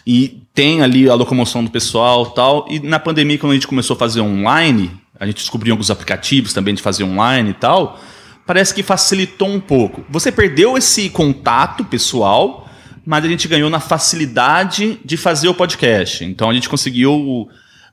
E 0.08 0.42
tem 0.54 0.82
ali 0.82 1.10
a 1.10 1.14
locomoção 1.14 1.64
do 1.64 1.70
pessoal 1.70 2.28
tal. 2.28 2.66
E 2.70 2.80
na 2.80 3.00
pandemia, 3.00 3.38
quando 3.38 3.52
a 3.52 3.56
gente 3.56 3.68
começou 3.68 3.96
a 3.96 3.98
fazer 4.00 4.22
online, 4.22 4.92
a 5.20 5.26
gente 5.26 5.38
descobriu 5.38 5.74
alguns 5.74 5.92
aplicativos 5.92 6.54
também 6.54 6.74
de 6.74 6.82
fazer 6.82 7.04
online 7.04 7.50
e 7.50 7.54
tal. 7.54 8.00
Parece 8.46 8.74
que 8.74 8.84
facilitou 8.84 9.48
um 9.50 9.60
pouco. 9.60 10.04
Você 10.10 10.32
perdeu 10.32 10.78
esse 10.78 11.10
contato 11.10 11.84
pessoal, 11.84 12.70
mas 13.06 13.24
a 13.25 13.28
gente 13.28 13.48
ganhou 13.48 13.70
na 13.70 13.80
facilidade 13.80 15.00
de 15.04 15.18
fazer 15.18 15.48
o 15.48 15.54
podcast. 15.54 16.24
Então 16.24 16.50
a 16.50 16.54
gente 16.54 16.70
conseguiu 16.70 17.48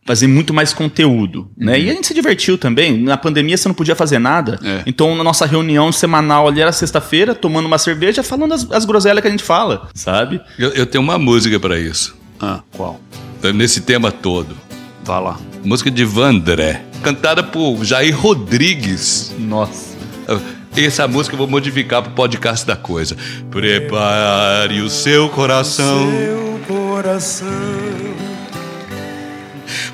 fazer 0.04 0.26
muito 0.26 0.52
mais 0.52 0.73
conteúdo, 0.75 1.49
né? 1.56 1.78
E 1.78 1.88
a 1.88 1.94
gente 1.94 2.09
se 2.09 2.12
divertiu 2.14 2.59
também. 2.59 2.99
Na 2.99 3.16
pandemia 3.16 3.56
você 3.56 3.68
não 3.68 3.75
podia 3.75 3.94
fazer 3.94 4.18
nada. 4.18 4.59
É. 4.62 4.82
Então 4.85 5.14
na 5.14 5.23
nossa 5.23 5.47
reunião 5.47 5.92
semanal 5.92 6.49
ali 6.49 6.61
era 6.61 6.73
sexta-feira, 6.73 7.35
tomando 7.35 7.66
uma 7.66 7.78
cerveja, 7.78 8.23
falando 8.23 8.52
as, 8.52 8.71
as 8.73 8.85
groselhas 8.85 9.23
que 9.23 9.28
a 9.28 9.30
gente 9.30 9.44
fala, 9.44 9.88
sabe? 9.94 10.40
Eu, 10.59 10.71
eu 10.71 10.87
tenho 10.87 11.02
uma 11.04 11.18
música 11.18 11.59
para 11.61 11.78
isso, 11.78 12.16
Ah, 12.40 12.61
qual? 12.73 13.00
nesse 13.54 13.80
tema 13.82 14.11
todo. 14.12 14.56
Vá 15.04 15.18
lá. 15.18 15.38
Música 15.64 15.90
de 15.90 16.04
Vandré, 16.04 16.85
cantada 17.02 17.42
por 17.42 17.85
Jair 17.85 18.16
Rodrigues. 18.18 19.32
Nossa. 19.38 19.91
Essa 20.76 21.06
música 21.06 21.34
eu 21.34 21.38
vou 21.38 21.46
modificar 21.46 22.02
pro 22.02 22.12
podcast 22.12 22.66
da 22.66 22.76
coisa. 22.76 23.16
Prepare 23.50 24.80
o 24.80 24.88
seu 24.88 25.28
coração 25.28 26.10
Seu 26.10 26.60
coração 26.66 27.48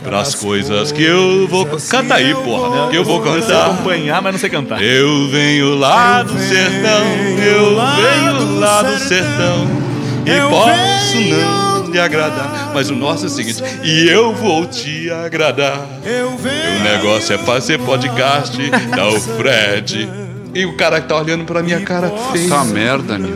para 0.03 0.21
as 0.21 0.35
coisas 0.35 0.93
que 0.93 1.03
eu 1.03 1.47
vou. 1.49 1.67
Canta 1.89 2.15
aí, 2.15 2.35
porra, 2.35 2.89
que 2.91 2.97
eu 2.97 3.05
vou 3.05 3.21
cantar. 3.21 3.67
acompanhar, 3.73 4.23
mas 4.23 4.33
não 4.33 4.39
sei 4.39 4.51
cantar. 4.51 4.83
Eu 4.83 5.29
venho 5.29 5.75
lá 5.75 6.23
do 6.23 6.39
sertão, 6.39 7.05
eu 7.45 7.77
venho 7.77 8.59
lá 8.59 8.83
do 8.83 8.99
sertão 8.99 9.69
e 10.25 10.51
posso 10.51 11.21
não 11.21 11.91
lhe 11.91 11.99
agradar. 11.99 12.71
Mas 12.75 12.91
o 12.91 12.95
nosso 12.95 13.25
é 13.25 13.27
o 13.27 13.31
seguinte: 13.31 13.63
e 13.83 14.09
eu 14.09 14.35
vou 14.35 14.67
te 14.67 15.11
agradar. 15.11 15.87
Eu 16.05 16.37
venho 16.37 16.81
O 16.81 16.85
negócio 16.85 17.35
é 17.35 17.39
fazer 17.39 17.79
podcast, 17.79 18.57
dá 18.95 19.09
o 19.09 19.21
Fred. 19.21 20.28
E 20.55 20.65
o 20.65 20.77
cara 20.77 21.01
que 21.01 21.09
tá 21.09 21.17
olhando 21.17 21.45
pra 21.45 21.63
minha 21.63 21.81
cara 21.81 22.11
feia. 22.33 22.49
Tá 22.49 22.65
merda, 22.65 23.15
amigo. 23.17 23.35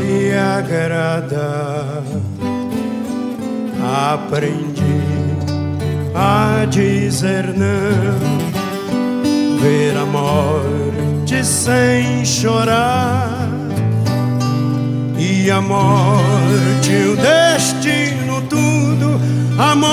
lhe 0.00 0.32
agradar. 0.32 2.02
Aprendi 4.14 5.02
a 6.14 6.64
dizer 6.66 7.54
não, 7.56 8.18
ver 9.60 9.96
a 9.96 10.06
morte 10.06 11.44
sem 11.44 12.24
chorar. 12.24 13.48
E 15.18 15.50
a 15.50 15.60
morte, 15.60 16.92
o 17.12 17.16
destino, 17.16 18.42
tudo. 18.48 19.20
A 19.58 19.74
morte, 19.74 19.91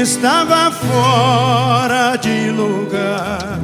Estava 0.00 0.70
fora 0.70 2.16
de 2.16 2.50
lugar. 2.50 3.60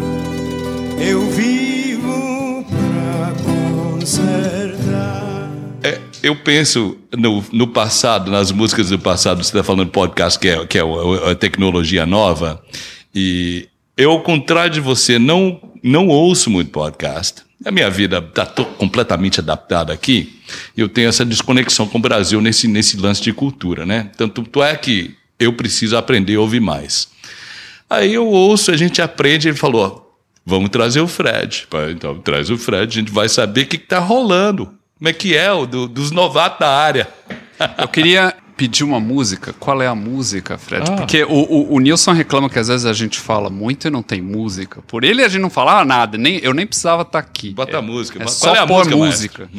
Eu 1.01 1.23
vivo 1.31 2.65
pra 2.69 3.33
consertar. 3.43 5.51
É, 5.83 5.99
eu 6.23 6.37
penso 6.37 6.99
no, 7.17 7.43
no 7.51 7.67
passado, 7.69 8.31
nas 8.31 8.53
músicas 8.53 8.91
do 8.91 8.99
passado, 8.99 9.43
você 9.43 9.49
está 9.51 9.65
falando 9.65 9.89
podcast, 9.91 10.39
que 10.39 10.49
é, 10.49 10.67
que 10.67 10.77
é 10.79 10.85
o- 10.85 11.31
a 11.31 11.35
tecnologia 11.35 12.05
nova, 12.05 12.63
e 13.15 13.67
eu, 13.97 14.11
ao 14.11 14.21
contrário 14.23 14.75
de 14.75 14.81
você, 14.81 15.19
não, 15.19 15.59
não 15.83 16.09
ouço 16.09 16.51
muito 16.51 16.71
podcast. 16.71 17.43
A 17.65 17.71
minha 17.73 17.91
vida 17.91 18.19
está 18.19 18.47
completamente 18.47 19.41
adaptada 19.41 19.93
aqui, 19.93 20.39
eu 20.77 20.89
tenho 20.89 21.09
essa 21.09 21.25
desconexão 21.25 21.87
com 21.89 21.99
o 21.99 22.03
Brasil 22.03 22.41
nesse, 22.41 22.69
nesse 22.69 22.97
lance 22.97 23.23
de 23.23 23.33
cultura, 23.33 23.85
né? 23.87 24.11
Tanto 24.17 24.63
é 24.63 24.77
que 24.77 25.17
eu 25.39 25.53
preciso 25.53 25.97
aprender 25.97 26.37
a 26.37 26.41
ouvir 26.41 26.61
mais. 26.61 27.09
Aí 27.89 28.15
eu 28.15 28.27
ouço, 28.27 28.71
a 28.71 28.77
gente 28.77 29.01
aprende, 29.01 29.49
ele 29.49 29.57
falou, 29.57 30.15
vamos 30.45 30.69
trazer 30.71 31.01
o 31.01 31.09
Fred. 31.09 31.67
Então, 31.91 32.19
traz 32.21 32.51
o 32.51 32.59
Fred, 32.59 32.99
a 32.99 33.01
gente 33.01 33.13
vai 33.13 33.29
saber 33.29 33.63
o 33.63 33.67
que 33.67 33.77
está 33.77 33.99
rolando. 33.99 34.67
Como 34.99 35.09
é 35.09 35.13
que 35.13 35.37
é 35.37 35.51
o 35.53 35.65
do- 35.67 35.87
dos 35.89 36.11
novatos 36.11 36.59
da 36.59 36.69
área. 36.71 37.09
Eu 37.79 37.89
queria 37.89 38.35
pedir 38.59 38.83
uma 38.83 38.99
música. 38.99 39.55
Qual 39.59 39.81
é 39.81 39.87
a 39.87 39.95
música, 39.95 40.59
Fred? 40.59 40.91
Ah. 40.91 40.97
Porque 40.97 41.23
o, 41.23 41.29
o, 41.29 41.75
o 41.75 41.79
Nilson 41.79 42.13
reclama 42.13 42.51
que 42.51 42.59
às 42.59 42.67
vezes 42.67 42.85
a 42.85 42.93
gente 42.93 43.19
fala 43.21 43.49
muito 43.49 43.87
e 43.87 43.91
não 43.91 44.03
tem 44.03 44.21
música. 44.21 44.83
Por 44.87 45.05
ele 45.05 45.23
a 45.23 45.29
gente 45.29 45.41
não 45.41 45.49
falava 45.49 45.85
nada, 45.85 46.19
nem, 46.19 46.39
eu 46.43 46.53
nem 46.53 46.67
precisava 46.67 47.03
estar 47.03 47.21
aqui. 47.21 47.55
Bota 47.55 47.73
é, 47.73 47.77
a 47.77 47.83
música. 47.83 48.19
É 48.19 48.25
Qual 48.25 48.29
só 48.35 48.55
é 48.55 48.59
a 48.59 48.67
pôr 48.67 48.85
música, 48.91 49.45
música. 49.47 49.51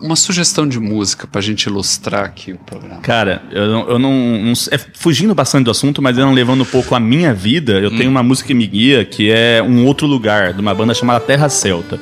Uma 0.00 0.16
sugestão 0.16 0.66
de 0.66 0.80
música 0.80 1.26
pra 1.26 1.42
gente 1.42 1.64
ilustrar 1.64 2.24
aqui 2.24 2.52
o 2.52 2.58
programa. 2.58 3.00
Cara, 3.02 3.42
eu 3.52 3.66
não. 3.66 3.88
Eu 3.90 3.98
não, 3.98 4.12
não- 4.12 4.52
é, 4.70 4.78
fugindo 4.94 5.34
bastante 5.34 5.66
do 5.66 5.70
assunto, 5.70 6.00
mas 6.00 6.16
eu 6.16 6.24
não 6.24 6.32
levando 6.32 6.62
um 6.62 6.66
pouco 6.66 6.94
a 6.94 7.00
minha 7.00 7.34
vida, 7.34 7.74
eu 7.74 7.90
tenho 7.90 8.10
uma 8.10 8.22
música 8.22 8.46
que 8.48 8.54
me 8.54 8.66
guia 8.66 9.04
que 9.04 9.30
é 9.30 9.62
Um 9.62 9.84
Outro 9.84 10.06
Lugar, 10.06 10.54
de 10.54 10.60
uma 10.60 10.74
banda 10.74 10.94
chamada 10.94 11.20
Terra 11.20 11.50
Celta. 11.50 12.00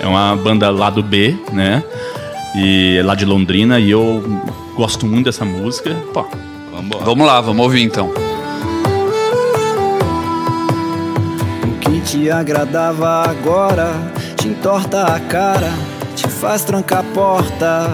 É 0.00 0.06
uma 0.06 0.36
banda 0.36 0.68
lá 0.68 0.90
do 0.90 1.02
B, 1.02 1.34
né? 1.52 1.82
E 2.54 2.96
é 2.98 3.02
lá 3.02 3.14
de 3.14 3.24
Londrina, 3.24 3.78
e 3.78 3.90
eu 3.90 4.22
gosto 4.74 5.06
muito 5.06 5.26
dessa 5.26 5.44
música. 5.44 5.94
Pô, 6.12 6.26
Vambora. 6.72 7.04
vamos 7.04 7.26
lá, 7.26 7.40
vamos 7.40 7.62
ouvir 7.62 7.82
então. 7.82 8.10
O 11.64 11.78
que 11.80 12.00
te 12.00 12.30
agradava 12.30 13.22
agora 13.28 13.92
te 14.36 14.48
entorta 14.48 15.02
a 15.02 15.20
cara, 15.20 15.70
te 16.16 16.26
faz 16.26 16.64
trancar 16.64 17.00
a 17.00 17.14
porta. 17.14 17.90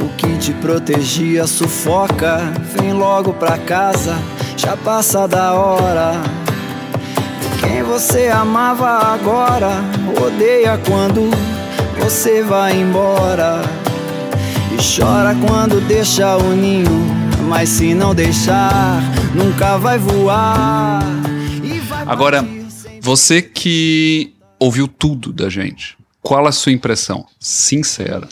O 0.00 0.08
que 0.16 0.38
te 0.38 0.52
protegia 0.52 1.46
sufoca, 1.46 2.38
vem 2.76 2.92
logo 2.92 3.32
pra 3.32 3.58
casa, 3.58 4.16
já 4.56 4.76
passa 4.76 5.26
da 5.26 5.54
hora. 5.54 6.12
Quem 7.60 7.82
você 7.82 8.28
amava 8.28 8.88
agora 8.88 9.82
odeia 10.22 10.80
quando 10.86 11.30
você 12.00 12.42
vai 12.42 12.80
embora. 12.80 13.62
E 14.72 14.76
chora 14.82 15.34
quando 15.46 15.80
deixa 15.86 16.36
o 16.36 16.56
ninho, 16.56 17.06
mas 17.48 17.68
se 17.68 17.94
não 17.94 18.14
deixar, 18.14 19.02
nunca 19.34 19.76
vai 19.76 19.98
voar. 19.98 21.02
E 21.62 21.78
vai 21.80 22.04
Agora, 22.06 22.44
você 23.00 23.42
que 23.42 24.34
ouviu 24.58 24.88
tudo 24.88 25.32
da 25.32 25.48
gente, 25.48 25.96
qual 26.22 26.46
a 26.46 26.52
sua 26.52 26.72
impressão? 26.72 27.26
Sincera. 27.38 28.28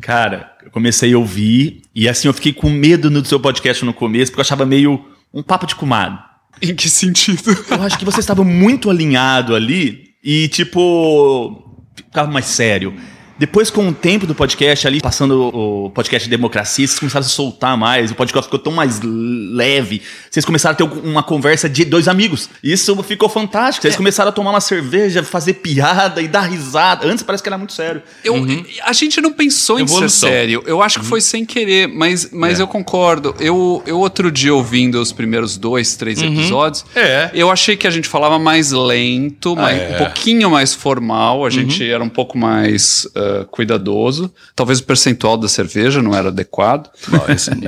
Cara, 0.00 0.52
eu 0.64 0.70
comecei 0.70 1.14
a 1.14 1.18
ouvir, 1.18 1.82
e 1.94 2.08
assim 2.08 2.28
eu 2.28 2.34
fiquei 2.34 2.52
com 2.52 2.68
medo 2.68 3.10
no 3.10 3.24
seu 3.24 3.38
podcast 3.38 3.84
no 3.84 3.94
começo, 3.94 4.32
porque 4.32 4.40
eu 4.40 4.44
achava 4.44 4.66
meio 4.66 5.04
um 5.32 5.42
papo 5.42 5.66
de 5.66 5.76
comadre. 5.76 6.18
Em 6.60 6.74
que 6.74 6.88
sentido? 6.88 7.56
Eu 7.70 7.82
acho 7.82 7.98
que 7.98 8.04
você 8.04 8.20
estava 8.20 8.44
muito 8.44 8.90
alinhado 8.90 9.54
ali 9.54 10.14
e, 10.22 10.48
tipo, 10.48 11.64
ficava 12.14 12.30
mais 12.30 12.46
sério. 12.46 12.94
Depois, 13.36 13.68
com 13.68 13.88
o 13.88 13.92
tempo 13.92 14.26
do 14.26 14.34
podcast 14.34 14.86
ali, 14.86 15.00
passando 15.00 15.50
o 15.52 15.90
podcast 15.90 16.28
de 16.28 16.30
democracia, 16.36 16.86
vocês 16.86 16.98
começaram 16.98 17.24
a 17.24 17.28
se 17.28 17.34
soltar 17.34 17.76
mais, 17.76 18.10
o 18.10 18.14
podcast 18.14 18.46
ficou 18.46 18.58
tão 18.60 18.72
mais 18.72 19.00
leve. 19.02 20.02
Vocês 20.30 20.44
começaram 20.44 20.74
a 20.74 20.76
ter 20.76 20.84
uma 20.84 21.22
conversa 21.22 21.68
de 21.68 21.84
dois 21.84 22.06
amigos. 22.06 22.48
Isso 22.62 23.00
ficou 23.02 23.28
fantástico. 23.28 23.82
Vocês 23.82 23.96
começaram 23.96 24.28
a 24.28 24.32
tomar 24.32 24.50
uma 24.50 24.60
cerveja, 24.60 25.22
fazer 25.22 25.54
piada 25.54 26.22
e 26.22 26.28
dar 26.28 26.42
risada. 26.42 27.06
Antes 27.06 27.22
parece 27.24 27.42
que 27.42 27.48
era 27.48 27.58
muito 27.58 27.72
sério. 27.72 28.02
Eu, 28.22 28.36
A 28.84 28.92
gente 28.92 29.20
não 29.20 29.32
pensou 29.32 29.78
em 29.78 29.82
Evolução. 29.82 30.08
ser 30.08 30.26
sério. 30.28 30.62
Eu 30.66 30.80
acho 30.80 31.00
que 31.00 31.06
foi 31.06 31.20
sem 31.20 31.44
querer, 31.44 31.88
mas, 31.88 32.30
mas 32.32 32.60
eu 32.60 32.66
concordo. 32.68 33.34
Eu, 33.40 33.82
eu 33.86 33.98
outro 33.98 34.30
dia 34.30 34.54
ouvindo 34.54 35.00
os 35.00 35.12
primeiros 35.12 35.56
dois, 35.56 35.96
três 35.96 36.22
episódios, 36.22 36.84
É. 36.94 37.30
eu 37.34 37.50
achei 37.50 37.76
que 37.76 37.86
a 37.86 37.90
gente 37.90 38.08
falava 38.08 38.38
mais 38.38 38.70
lento, 38.70 39.56
mais, 39.56 39.80
é. 39.80 39.94
um 39.94 39.98
pouquinho 39.98 40.50
mais 40.50 40.72
formal, 40.74 41.44
a 41.44 41.50
gente 41.50 41.84
era 41.88 42.02
um 42.02 42.08
pouco 42.08 42.38
mais 42.38 43.06
cuidadoso. 43.50 44.32
Talvez 44.56 44.78
o 44.80 44.84
percentual 44.84 45.36
da 45.36 45.48
cerveja 45.48 46.02
não 46.02 46.14
era 46.14 46.28
adequado. 46.28 46.88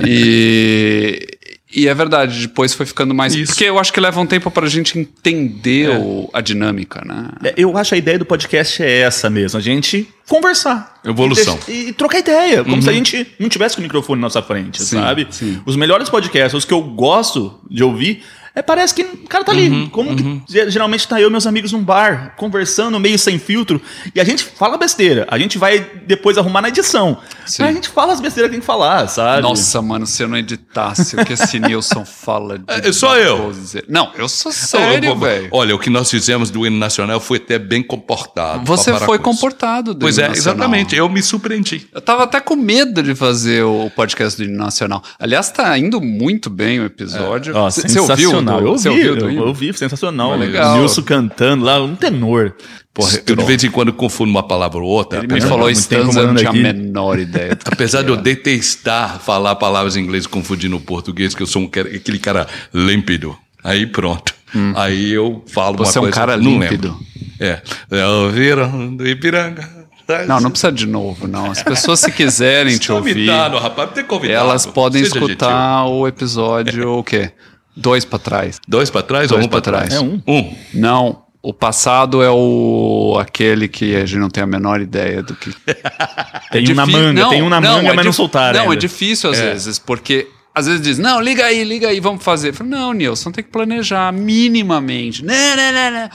e, 0.05 1.27
e 1.75 1.87
é 1.87 1.93
verdade, 1.93 2.41
depois 2.47 2.73
foi 2.73 2.85
ficando 2.85 3.13
mais. 3.13 3.35
Isso. 3.35 3.51
Porque 3.53 3.65
eu 3.65 3.77
acho 3.77 3.91
que 3.91 3.99
leva 3.99 4.19
um 4.19 4.25
tempo 4.25 4.49
pra 4.49 4.67
gente 4.67 4.97
entender 4.97 5.89
o- 5.99 6.29
a 6.33 6.41
dinâmica, 6.41 7.01
né? 7.05 7.29
É, 7.43 7.53
Eu 7.57 7.77
acho 7.77 7.93
a 7.93 7.97
ideia 7.97 8.17
do 8.17 8.25
podcast 8.25 8.81
é 8.81 8.99
essa 9.01 9.29
mesmo, 9.29 9.57
a 9.59 9.61
gente 9.61 10.07
conversar. 10.27 10.99
Evolução. 11.05 11.57
E, 11.67 11.71
deixa- 11.71 11.89
e 11.89 11.93
trocar 11.93 12.19
ideia, 12.19 12.63
como 12.63 12.81
se 12.81 12.89
a 12.89 12.93
gente 12.93 13.27
não 13.39 13.49
tivesse 13.49 13.75
com 13.75 13.81
o 13.81 13.83
microfone 13.83 14.19
na 14.21 14.25
nossa 14.25 14.41
frente, 14.41 14.81
Sim, 14.81 14.97
sabe? 14.97 15.27
sim. 15.29 15.61
Os 15.65 15.75
melhores 15.75 16.09
podcasts, 16.09 16.53
os 16.53 16.65
que 16.65 16.73
eu 16.73 16.81
gosto 16.81 17.59
de 17.69 17.83
ouvir, 17.83 18.23
é 18.59 18.61
parece 18.61 18.93
que 18.93 19.03
o 19.03 19.27
cara 19.27 19.43
tá 19.43 19.51
ali. 19.51 19.87
como 19.89 20.15
que 20.15 20.41
ge- 20.47 20.69
geralmente 20.69 21.07
tá 21.07 21.21
eu 21.21 21.27
e 21.29 21.31
meus 21.31 21.45
amigos 21.47 21.71
num 21.71 21.83
bar, 21.83 22.33
conversando, 22.37 22.99
meio 22.99 23.17
sem 23.19 23.37
filtro, 23.39 23.81
e 24.15 24.19
a 24.19 24.23
gente 24.23 24.43
fala 24.43 24.77
besteira. 24.77 25.27
A 25.29 25.37
gente 25.37 25.57
vai 25.57 25.79
depois 26.05 26.37
arrumar 26.37 26.61
na 26.61 26.69
edição. 26.69 27.17
Sim. 27.45 27.61
Mas 27.63 27.71
a 27.71 27.73
gente 27.73 27.89
fala 27.89 28.13
as 28.13 28.19
besteiras 28.19 28.49
que 28.49 28.55
tem 28.55 28.59
que 28.59 28.65
falar, 28.65 29.07
sabe? 29.07 29.41
Nossa, 29.41 29.81
mano, 29.81 30.05
se 30.07 30.23
eu 30.23 30.27
não 30.27 30.37
editasse 30.37 31.15
o 31.15 31.23
que 31.25 31.33
esse 31.33 31.59
Nilson 31.61 32.03
fala 32.05 32.57
de. 32.59 32.65
É, 32.67 32.91
só 32.91 33.15
eu. 33.17 33.53
Não, 33.87 34.11
eu 34.15 34.27
sou 34.27 34.51
sério, 34.51 35.15
velho. 35.17 35.49
Olha, 35.51 35.75
o 35.75 35.79
que 35.79 35.89
nós 35.89 36.09
fizemos 36.09 36.49
do 36.49 36.65
hino 36.65 36.77
nacional 36.77 37.19
foi 37.19 37.37
até 37.37 37.57
bem 37.59 37.83
comportado. 37.83 38.65
Você 38.65 38.93
foi 38.99 39.19
comportado 39.19 39.93
do 39.93 39.99
Pois 39.99 40.17
hino 40.17 40.25
é, 40.25 40.29
nacional. 40.29 40.55
exatamente. 40.55 40.95
Eu 40.95 41.07
me 41.09 41.21
surpreendi. 41.21 41.87
Eu 41.93 42.01
tava 42.01 42.23
até 42.23 42.39
com 42.39 42.55
medo 42.55 43.03
de 43.03 43.13
fazer 43.15 43.63
o 43.63 43.89
podcast 43.95 44.37
do 44.41 44.43
Hino 44.47 44.57
Nacional. 44.57 45.03
Aliás, 45.19 45.49
tá 45.51 45.77
indo 45.77 46.01
muito 46.01 46.49
bem 46.49 46.79
o 46.79 46.85
episódio. 46.85 47.55
Ó, 47.55 47.69
Você 47.69 47.87
você 47.87 47.99
ouviu? 47.99 48.31
Sensacional. 48.47 48.61
Eu 48.61 48.77
você 48.77 48.89
ouvi, 48.89 49.01
eu, 49.05 49.31
eu 49.31 49.47
ouvi, 49.47 49.73
sensacional. 49.77 50.29
Foi 50.29 50.37
legal. 50.39 50.77
Nilson 50.77 51.01
cantando 51.03 51.65
lá, 51.65 51.81
um 51.83 51.95
tenor. 51.95 52.55
Porra, 52.93 53.11
eu 53.27 53.35
de 53.35 53.45
vez 53.45 53.63
em 53.63 53.69
quando 53.69 53.93
confundo 53.93 54.31
uma 54.31 54.41
palavra 54.47 54.79
ou 54.79 54.85
outra. 54.87 55.19
Ele 55.19 55.31
me 55.31 55.41
falou 55.41 55.65
muito 55.65 55.87
tempo 55.87 56.01
stanza, 56.09 56.21
eu 56.21 56.27
não 56.27 56.35
tinha 56.35 56.49
a 56.49 56.53
menor 56.53 57.19
ideia. 57.19 57.57
Apesar 57.65 58.01
de 58.01 58.07
eu 58.09 58.15
era. 58.15 58.23
detestar 58.23 59.19
falar 59.19 59.55
palavras 59.55 59.95
em 59.95 60.01
inglês 60.01 60.25
confundindo 60.25 60.75
o 60.75 60.79
português, 60.79 61.35
que 61.35 61.43
eu 61.43 61.47
sou 61.47 61.61
um 61.61 61.67
cara- 61.67 61.87
aquele 61.89 62.17
cara 62.19 62.47
límpido. 62.73 63.37
Aí 63.63 63.85
pronto. 63.85 64.33
Aí 64.75 65.11
eu 65.11 65.43
falo 65.47 65.77
Você 65.77 65.97
é 65.97 66.01
uma 66.01 66.07
um 66.07 66.11
coisa. 66.11 66.15
cara 66.19 66.37
não 66.37 66.59
límpido. 66.59 66.87
lembro. 66.87 67.05
É. 67.39 67.61
É, 67.91 68.05
Ouviram 68.07 68.95
do 68.95 69.07
Ipiranga. 69.07 69.77
Não, 70.25 70.39
não 70.39 70.49
precisa 70.49 70.71
de 70.71 70.87
novo, 70.87 71.27
não. 71.27 71.51
As 71.51 71.61
pessoas, 71.61 71.99
se 71.99 72.09
quiserem 72.13 72.77
te 72.77 72.91
ouvir, 72.91 73.29
rapaz, 73.29 73.91
tem 73.91 74.05
convidado. 74.05 74.39
elas 74.39 74.65
podem 74.65 75.03
Seja 75.03 75.19
escutar 75.19 75.85
o 75.85 76.07
episódio, 76.07 76.89
o 76.93 77.03
quê? 77.03 77.31
Dois 77.77 78.03
pra 78.03 78.19
trás. 78.19 78.59
Dois 78.67 78.89
pra 78.89 79.01
trás 79.01 79.29
Dois 79.29 79.41
ou 79.41 79.45
um 79.47 79.49
pra 79.49 79.61
trás? 79.61 79.89
trás. 79.89 80.01
É 80.01 80.05
um. 80.05 80.21
Um. 80.27 80.55
Não, 80.73 81.23
o 81.41 81.53
passado 81.53 82.21
é 82.23 82.29
o 82.29 83.17
aquele 83.21 83.67
que 83.67 83.95
a 83.95 84.05
gente 84.05 84.19
não 84.19 84.29
tem 84.29 84.43
a 84.43 84.47
menor 84.47 84.81
ideia 84.81 85.21
do 85.23 85.35
que. 85.35 85.51
Tem 86.51 86.65
É 86.65 86.71
um 86.71 86.75
na 86.75 86.85
manga, 86.85 87.21
não, 87.21 87.29
tem 87.29 87.41
um 87.41 87.49
na 87.49 87.59
não, 87.61 87.75
manga, 87.75 87.89
é 87.89 87.93
mas 87.93 88.05
não 88.05 88.13
soltaram. 88.13 88.53
Não, 88.57 88.65
é 88.65 88.69
ainda. 88.69 88.77
difícil 88.77 89.29
às 89.29 89.37
vezes, 89.39 89.77
porque 89.77 90.27
às 90.55 90.65
vezes 90.65 90.81
diz, 90.81 90.97
não, 90.97 91.21
liga 91.21 91.45
aí, 91.45 91.63
liga 91.63 91.89
aí, 91.89 91.99
vamos 91.99 92.23
fazer. 92.23 92.49
Eu 92.49 92.53
falo, 92.53 92.69
não, 92.69 92.93
Nilson, 92.93 93.31
tem 93.31 93.43
que 93.43 93.51
planejar 93.51 94.11
minimamente. 94.13 95.23
Não, 95.23 95.33
não, 95.55 95.71
não, 95.73 95.91
não. 95.91 96.09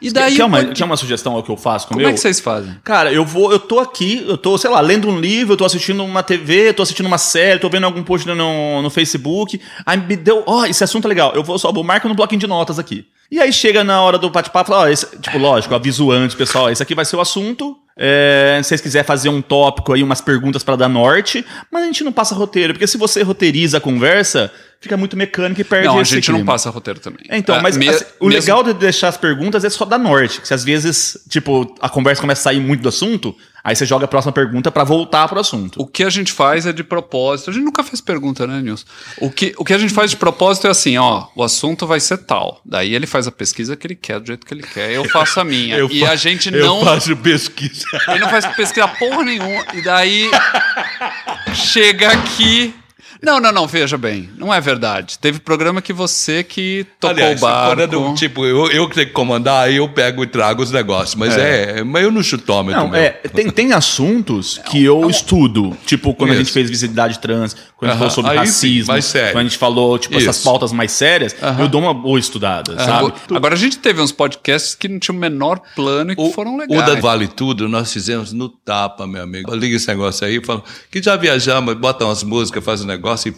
E 0.00 0.10
daí. 0.10 0.36
Quer 0.36 0.44
uma, 0.44 0.58
pode- 0.58 0.74
quer 0.74 0.84
uma 0.84 0.96
sugestão 0.96 1.34
ao 1.34 1.42
que 1.42 1.50
eu 1.50 1.56
faço 1.56 1.86
com 1.86 1.94
o 1.94 1.96
Como 1.96 2.02
meu? 2.02 2.10
é 2.10 2.12
que 2.12 2.20
vocês 2.20 2.40
fazem? 2.40 2.74
Cara, 2.84 3.12
eu 3.12 3.24
vou, 3.24 3.50
eu 3.52 3.58
tô 3.58 3.80
aqui, 3.80 4.24
eu 4.28 4.36
tô, 4.38 4.56
sei 4.58 4.70
lá, 4.70 4.80
lendo 4.80 5.08
um 5.08 5.18
livro, 5.18 5.54
eu 5.54 5.56
tô 5.56 5.64
assistindo 5.64 6.04
uma 6.04 6.22
TV, 6.22 6.72
tô 6.72 6.82
assistindo 6.82 7.06
uma 7.06 7.18
série, 7.18 7.58
tô 7.58 7.68
vendo 7.68 7.84
algum 7.84 8.02
post 8.02 8.26
no, 8.28 8.82
no 8.82 8.90
Facebook. 8.90 9.60
Aí 9.84 9.96
me 9.96 10.16
deu, 10.16 10.42
ó, 10.46 10.64
esse 10.66 10.82
assunto 10.84 11.06
é 11.06 11.08
legal. 11.08 11.32
Eu 11.34 11.42
vou 11.42 11.58
só, 11.58 11.72
eu 11.74 11.82
marco 11.84 12.08
no 12.08 12.14
bloquinho 12.14 12.40
de 12.40 12.46
notas 12.46 12.78
aqui. 12.78 13.06
E 13.30 13.38
aí 13.40 13.52
chega 13.52 13.84
na 13.84 14.00
hora 14.00 14.16
do 14.16 14.30
bate-papo, 14.30 14.70
fala, 14.70 14.84
ó, 14.84 14.88
esse- 14.88 15.06
tipo, 15.18 15.36
lógico, 15.36 15.74
aviso 15.74 16.10
antes, 16.10 16.34
pessoal, 16.34 16.70
esse 16.70 16.82
aqui 16.82 16.94
vai 16.94 17.04
ser 17.04 17.16
o 17.16 17.20
assunto. 17.20 17.76
É, 18.00 18.60
se 18.62 18.68
vocês 18.68 18.80
quiserem 18.80 19.04
fazer 19.06 19.28
um 19.28 19.42
tópico 19.42 19.92
aí, 19.92 20.02
umas 20.04 20.20
perguntas 20.20 20.62
pra 20.62 20.76
dar 20.76 20.88
norte, 20.88 21.44
mas 21.70 21.82
a 21.82 21.86
gente 21.86 22.04
não 22.04 22.12
passa 22.12 22.32
roteiro, 22.34 22.72
porque 22.72 22.86
se 22.86 22.96
você 22.96 23.22
roteiriza 23.22 23.78
a 23.78 23.80
conversa, 23.80 24.52
fica 24.80 24.96
muito 24.96 25.16
mecânico 25.16 25.60
e 25.60 25.64
perde 25.64 25.86
Não, 25.88 25.98
a 25.98 26.04
gente 26.04 26.30
não 26.30 26.38
clima. 26.38 26.52
passa 26.52 26.70
roteiro 26.70 27.00
também. 27.00 27.20
É, 27.28 27.36
então, 27.36 27.54
Ah, 27.56 27.60
mas 27.62 27.76
me- 27.76 27.88
assim, 27.88 28.04
o 28.20 28.26
mesmo- 28.26 28.40
legal 28.40 28.62
de 28.62 28.72
deixar 28.74 29.08
as 29.08 29.16
perguntas 29.16 29.64
é 29.64 29.70
só 29.70 29.84
dar 29.84 29.98
norte. 29.98 30.40
Que 30.40 30.46
se 30.48 30.54
às 30.54 30.62
vezes, 30.64 31.18
tipo, 31.28 31.74
a 31.80 31.88
conversa 31.88 32.20
começa 32.20 32.40
a 32.42 32.44
sair 32.44 32.60
muito 32.60 32.82
do 32.82 32.88
assunto, 32.88 33.34
aí 33.64 33.74
você 33.74 33.84
joga 33.84 34.04
a 34.04 34.08
próxima 34.08 34.32
pergunta 34.32 34.70
pra 34.70 34.84
voltar 34.84 35.26
pro 35.26 35.40
assunto. 35.40 35.82
O 35.82 35.86
que 35.86 36.04
a 36.04 36.10
gente 36.10 36.32
faz 36.32 36.64
é 36.64 36.72
de 36.72 36.84
propósito. 36.84 37.50
A 37.50 37.52
gente 37.52 37.64
nunca 37.64 37.82
fez 37.82 38.00
pergunta, 38.00 38.46
né, 38.46 38.60
Nilson? 38.62 38.84
O 39.20 39.30
que, 39.30 39.52
o 39.58 39.64
que 39.64 39.74
a 39.74 39.78
gente 39.78 39.92
faz 39.92 40.10
de 40.12 40.16
propósito 40.16 40.68
é 40.68 40.70
assim, 40.70 40.96
ó, 40.96 41.26
o 41.34 41.42
assunto 41.42 41.84
vai 41.86 41.98
ser 41.98 42.18
tal. 42.18 42.60
Daí 42.64 42.94
ele 42.94 43.06
faz 43.06 43.26
a 43.26 43.32
pesquisa 43.32 43.76
que 43.76 43.84
ele 43.86 43.96
quer, 43.96 44.20
do 44.20 44.26
jeito 44.28 44.46
que 44.46 44.54
ele 44.54 44.62
quer. 44.62 44.92
Eu 44.92 45.04
faço 45.06 45.40
a 45.40 45.44
minha. 45.44 45.74
Eu 45.76 45.88
e 45.90 46.00
fa- 46.00 46.10
a 46.12 46.16
gente 46.16 46.54
eu 46.54 46.64
não. 46.64 46.84
faço 46.84 47.16
pesquisa. 47.16 47.84
Ele 48.08 48.20
não 48.20 48.28
faz 48.30 48.46
pesquisa 48.54 48.86
porra 48.86 49.24
nenhuma. 49.24 49.64
E 49.74 49.82
daí 49.82 50.30
chega 51.54 52.12
aqui. 52.12 52.74
Não, 53.22 53.40
não, 53.40 53.50
não, 53.52 53.66
veja 53.66 53.98
bem. 53.98 54.28
Não 54.36 54.52
é 54.52 54.60
verdade. 54.60 55.18
Teve 55.18 55.40
programa 55.40 55.82
que 55.82 55.92
você 55.92 56.42
que 56.44 56.86
tocou 57.00 57.16
Aliás, 57.16 57.38
o 57.38 57.44
barco. 57.44 57.80
é 57.82 57.86
do- 57.86 58.14
tipo, 58.14 58.44
eu, 58.46 58.70
eu 58.70 58.88
que 58.88 58.94
tenho 58.94 59.06
que 59.08 59.12
comandar, 59.12 59.66
aí 59.66 59.76
eu 59.76 59.88
pego 59.88 60.22
e 60.22 60.26
trago 60.26 60.62
os 60.62 60.70
negócios. 60.70 61.14
Mas 61.14 61.36
é, 61.36 61.82
mas 61.82 62.02
eu 62.04 62.10
no 62.12 62.22
chutômetro. 62.22 62.80
Não, 62.80 62.88
meu. 62.88 63.00
é, 63.00 63.10
tem, 63.10 63.50
tem 63.50 63.72
assuntos 63.72 64.58
que 64.70 64.82
eu 64.84 65.08
estudo. 65.10 65.76
Tipo, 65.86 66.14
quando 66.14 66.30
a 66.30 66.34
Isso. 66.34 66.44
gente 66.44 66.52
fez 66.52 66.70
visibilidade 66.70 67.18
trans, 67.18 67.56
quando 67.76 67.90
a 67.90 67.94
gente 67.94 67.98
falou 67.98 68.14
sobre 68.14 68.30
aí 68.32 68.46
sim, 68.46 68.68
racismo, 68.76 68.92
mais 68.92 69.04
sério. 69.04 69.32
quando 69.32 69.40
a 69.46 69.48
gente 69.48 69.58
falou, 69.58 69.98
tipo, 69.98 70.16
essas 70.16 70.36
Isso. 70.36 70.44
pautas 70.44 70.72
mais 70.72 70.92
sérias, 70.92 71.34
eu 71.58 71.68
dou 71.68 71.80
uma 71.80 71.94
boa 71.94 72.18
estudada, 72.18 72.76
sabe? 72.78 73.12
Agora, 73.34 73.54
a 73.54 73.58
gente 73.58 73.78
teve 73.78 74.00
uns 74.00 74.12
podcasts 74.12 74.74
que 74.74 74.88
não 74.88 74.98
tinham 74.98 75.16
o 75.16 75.20
menor 75.20 75.60
plano 75.74 76.12
e 76.12 76.16
que 76.16 76.22
O, 76.22 76.30
foram 76.32 76.54
o 76.54 76.58
legais. 76.58 76.86
da 76.86 77.00
Vale 77.00 77.26
Tudo 77.28 77.68
nós 77.68 77.92
fizemos 77.92 78.32
no 78.32 78.48
tapa, 78.48 79.06
meu 79.06 79.22
amigo. 79.22 79.54
Liga 79.54 79.76
esse 79.76 79.88
negócio 79.88 80.26
aí, 80.26 80.40
fala 80.44 80.62
que 80.90 81.02
já 81.02 81.16
viajamos, 81.16 81.74
bota 81.74 82.04
umas 82.04 82.22
músicas, 82.22 82.62
faz 82.64 82.82
um 82.82 82.86
negócio. 82.86 83.07
Negócio 83.08 83.34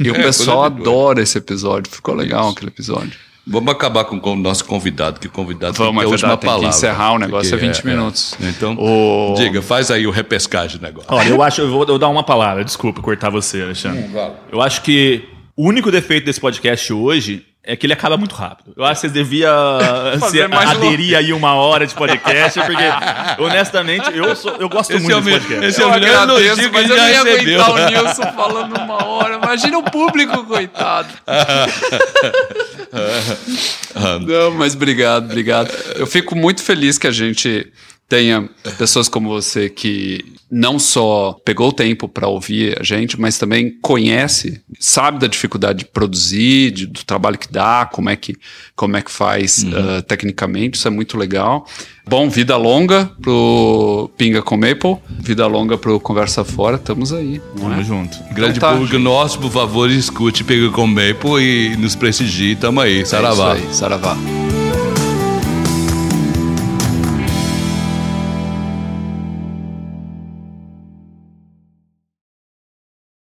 e. 0.00 0.04
E 0.06 0.10
o 0.10 0.16
É, 0.16 0.22
pessoal 0.22 0.64
adora 0.64 1.20
esse 1.22 1.36
episódio. 1.38 1.90
Ficou 1.92 2.14
legal 2.14 2.48
aquele 2.50 2.68
episódio. 2.70 3.12
Vamos 3.50 3.72
acabar 3.72 4.04
com 4.04 4.18
o 4.18 4.36
nosso 4.36 4.62
convidado, 4.66 5.18
que 5.18 5.26
o 5.26 5.30
convidado 5.30 5.72
Vamos, 5.78 5.94
tem 5.94 6.02
é 6.02 6.04
a 6.04 6.08
última 6.10 6.28
verdade, 6.28 6.40
tem 6.40 6.50
que 6.50 6.54
palavra. 6.56 6.68
encerrar 6.68 7.12
o 7.12 7.18
negócio, 7.18 7.50
Porque 7.50 7.64
é 7.64 7.68
20 7.68 7.86
minutos. 7.86 8.34
Então, 8.42 8.76
O- 8.78 9.34
diga, 9.38 9.62
faz 9.62 9.90
aí 9.90 10.06
o 10.06 10.10
repescagem 10.10 10.76
do 10.78 10.82
negócio. 10.82 11.08
Olha, 11.10 11.28
eu 11.30 11.42
acho, 11.42 11.62
eu 11.62 11.70
vou, 11.70 11.80
eu 11.80 11.86
vou 11.86 11.98
dar 11.98 12.08
uma 12.08 12.22
palavra, 12.22 12.62
desculpa 12.62 13.00
cortar 13.00 13.30
você, 13.30 13.62
Alexandre. 13.62 14.04
Eu 14.52 14.60
acho 14.60 14.82
que 14.82 15.24
o 15.56 15.66
único 15.66 15.90
defeito 15.90 16.26
desse 16.26 16.38
podcast 16.40 16.92
hoje 16.92 17.46
é 17.68 17.76
que 17.76 17.84
ele 17.84 17.92
acaba 17.92 18.16
muito 18.16 18.34
rápido. 18.34 18.72
Eu 18.74 18.82
acho 18.82 18.94
que 18.94 19.00
vocês 19.02 19.12
deviam 19.12 19.50
Fazer 20.18 20.44
se 20.44 20.48
mais 20.48 20.70
aderir 20.70 21.14
aí 21.14 21.34
uma 21.34 21.52
hora 21.54 21.86
de 21.86 21.94
podcast, 21.94 22.58
porque, 22.60 22.82
honestamente, 23.42 24.10
eu, 24.16 24.34
sou, 24.34 24.56
eu 24.56 24.70
gosto 24.70 24.90
Esse 24.94 25.02
muito 25.02 25.14
é 25.14 25.18
o 25.18 25.20
desse 25.20 25.38
podcast. 25.40 25.66
esse 25.66 25.82
é 25.82 25.84
o 25.84 25.88
Eu 25.88 25.92
melhor 26.00 26.22
agradeço, 26.22 26.46
elogio 26.46 26.70
que 26.70 26.76
eu 26.78 26.88
já 26.88 27.10
ia 27.10 27.22
recebeu. 27.24 27.62
aguentar 27.62 27.70
o 27.70 27.90
Nilson 27.90 28.22
falando 28.32 28.74
uma 28.74 29.04
hora. 29.04 29.34
Imagina 29.34 29.76
o 29.78 29.82
público, 29.82 30.44
coitado. 30.46 31.08
Não, 34.26 34.50
mas 34.52 34.74
obrigado, 34.74 35.26
obrigado. 35.26 35.70
Eu 35.96 36.06
fico 36.06 36.34
muito 36.34 36.62
feliz 36.62 36.96
que 36.96 37.06
a 37.06 37.12
gente 37.12 37.70
tenha 38.08 38.48
pessoas 38.78 39.10
como 39.10 39.28
você 39.28 39.68
que 39.68 40.24
não 40.50 40.78
só 40.78 41.36
pegou 41.44 41.68
o 41.68 41.72
tempo 41.72 42.08
para 42.08 42.26
ouvir 42.26 42.76
a 42.80 42.82
gente, 42.82 43.20
mas 43.20 43.36
também 43.38 43.70
conhece, 43.82 44.60
sabe 44.80 45.18
da 45.18 45.26
dificuldade 45.26 45.80
de 45.80 45.84
produzir, 45.84 46.70
de- 46.70 46.86
do 46.86 47.04
trabalho 47.04 47.36
que 47.36 47.52
dá, 47.52 47.84
como 47.92 48.08
é 48.08 48.16
que, 48.16 48.34
como 48.74 48.96
é 48.96 49.02
que 49.02 49.10
faz 49.10 49.64
ah, 49.74 50.00
tecnicamente, 50.02 50.78
isso 50.78 50.88
é 50.88 50.90
muito 50.90 51.18
legal. 51.18 51.66
Bom, 52.08 52.30
vida 52.30 52.56
longa 52.56 53.10
pro 53.20 54.10
Pinga 54.16 54.40
com 54.40 54.56
Maple, 54.56 54.96
vida 55.20 55.46
longa 55.46 55.76
pro 55.76 56.00
Conversa 56.00 56.42
Fora, 56.44 56.76
estamos 56.76 57.12
aí. 57.12 57.40
Não 57.54 57.68
Tamo 57.68 57.80
é? 57.80 57.84
junto. 57.84 58.18
Grande 58.32 58.56
Então 58.56 58.70
tá, 58.70 58.74
público 58.74 58.98
nosso, 58.98 59.38
por 59.38 59.50
favor, 59.50 59.90
escute, 59.90 60.42
pega 60.44 60.70
com 60.70 60.86
Maple 60.86 61.42
e 61.42 61.76
nos 61.76 61.94
prestigie. 61.94 62.56
Tamo 62.56 62.80
aí, 62.80 63.02
É 63.02 63.04
saravá. 63.04 63.54
isso 63.56 63.66
aí, 63.66 63.74
Saravá. 63.74 64.16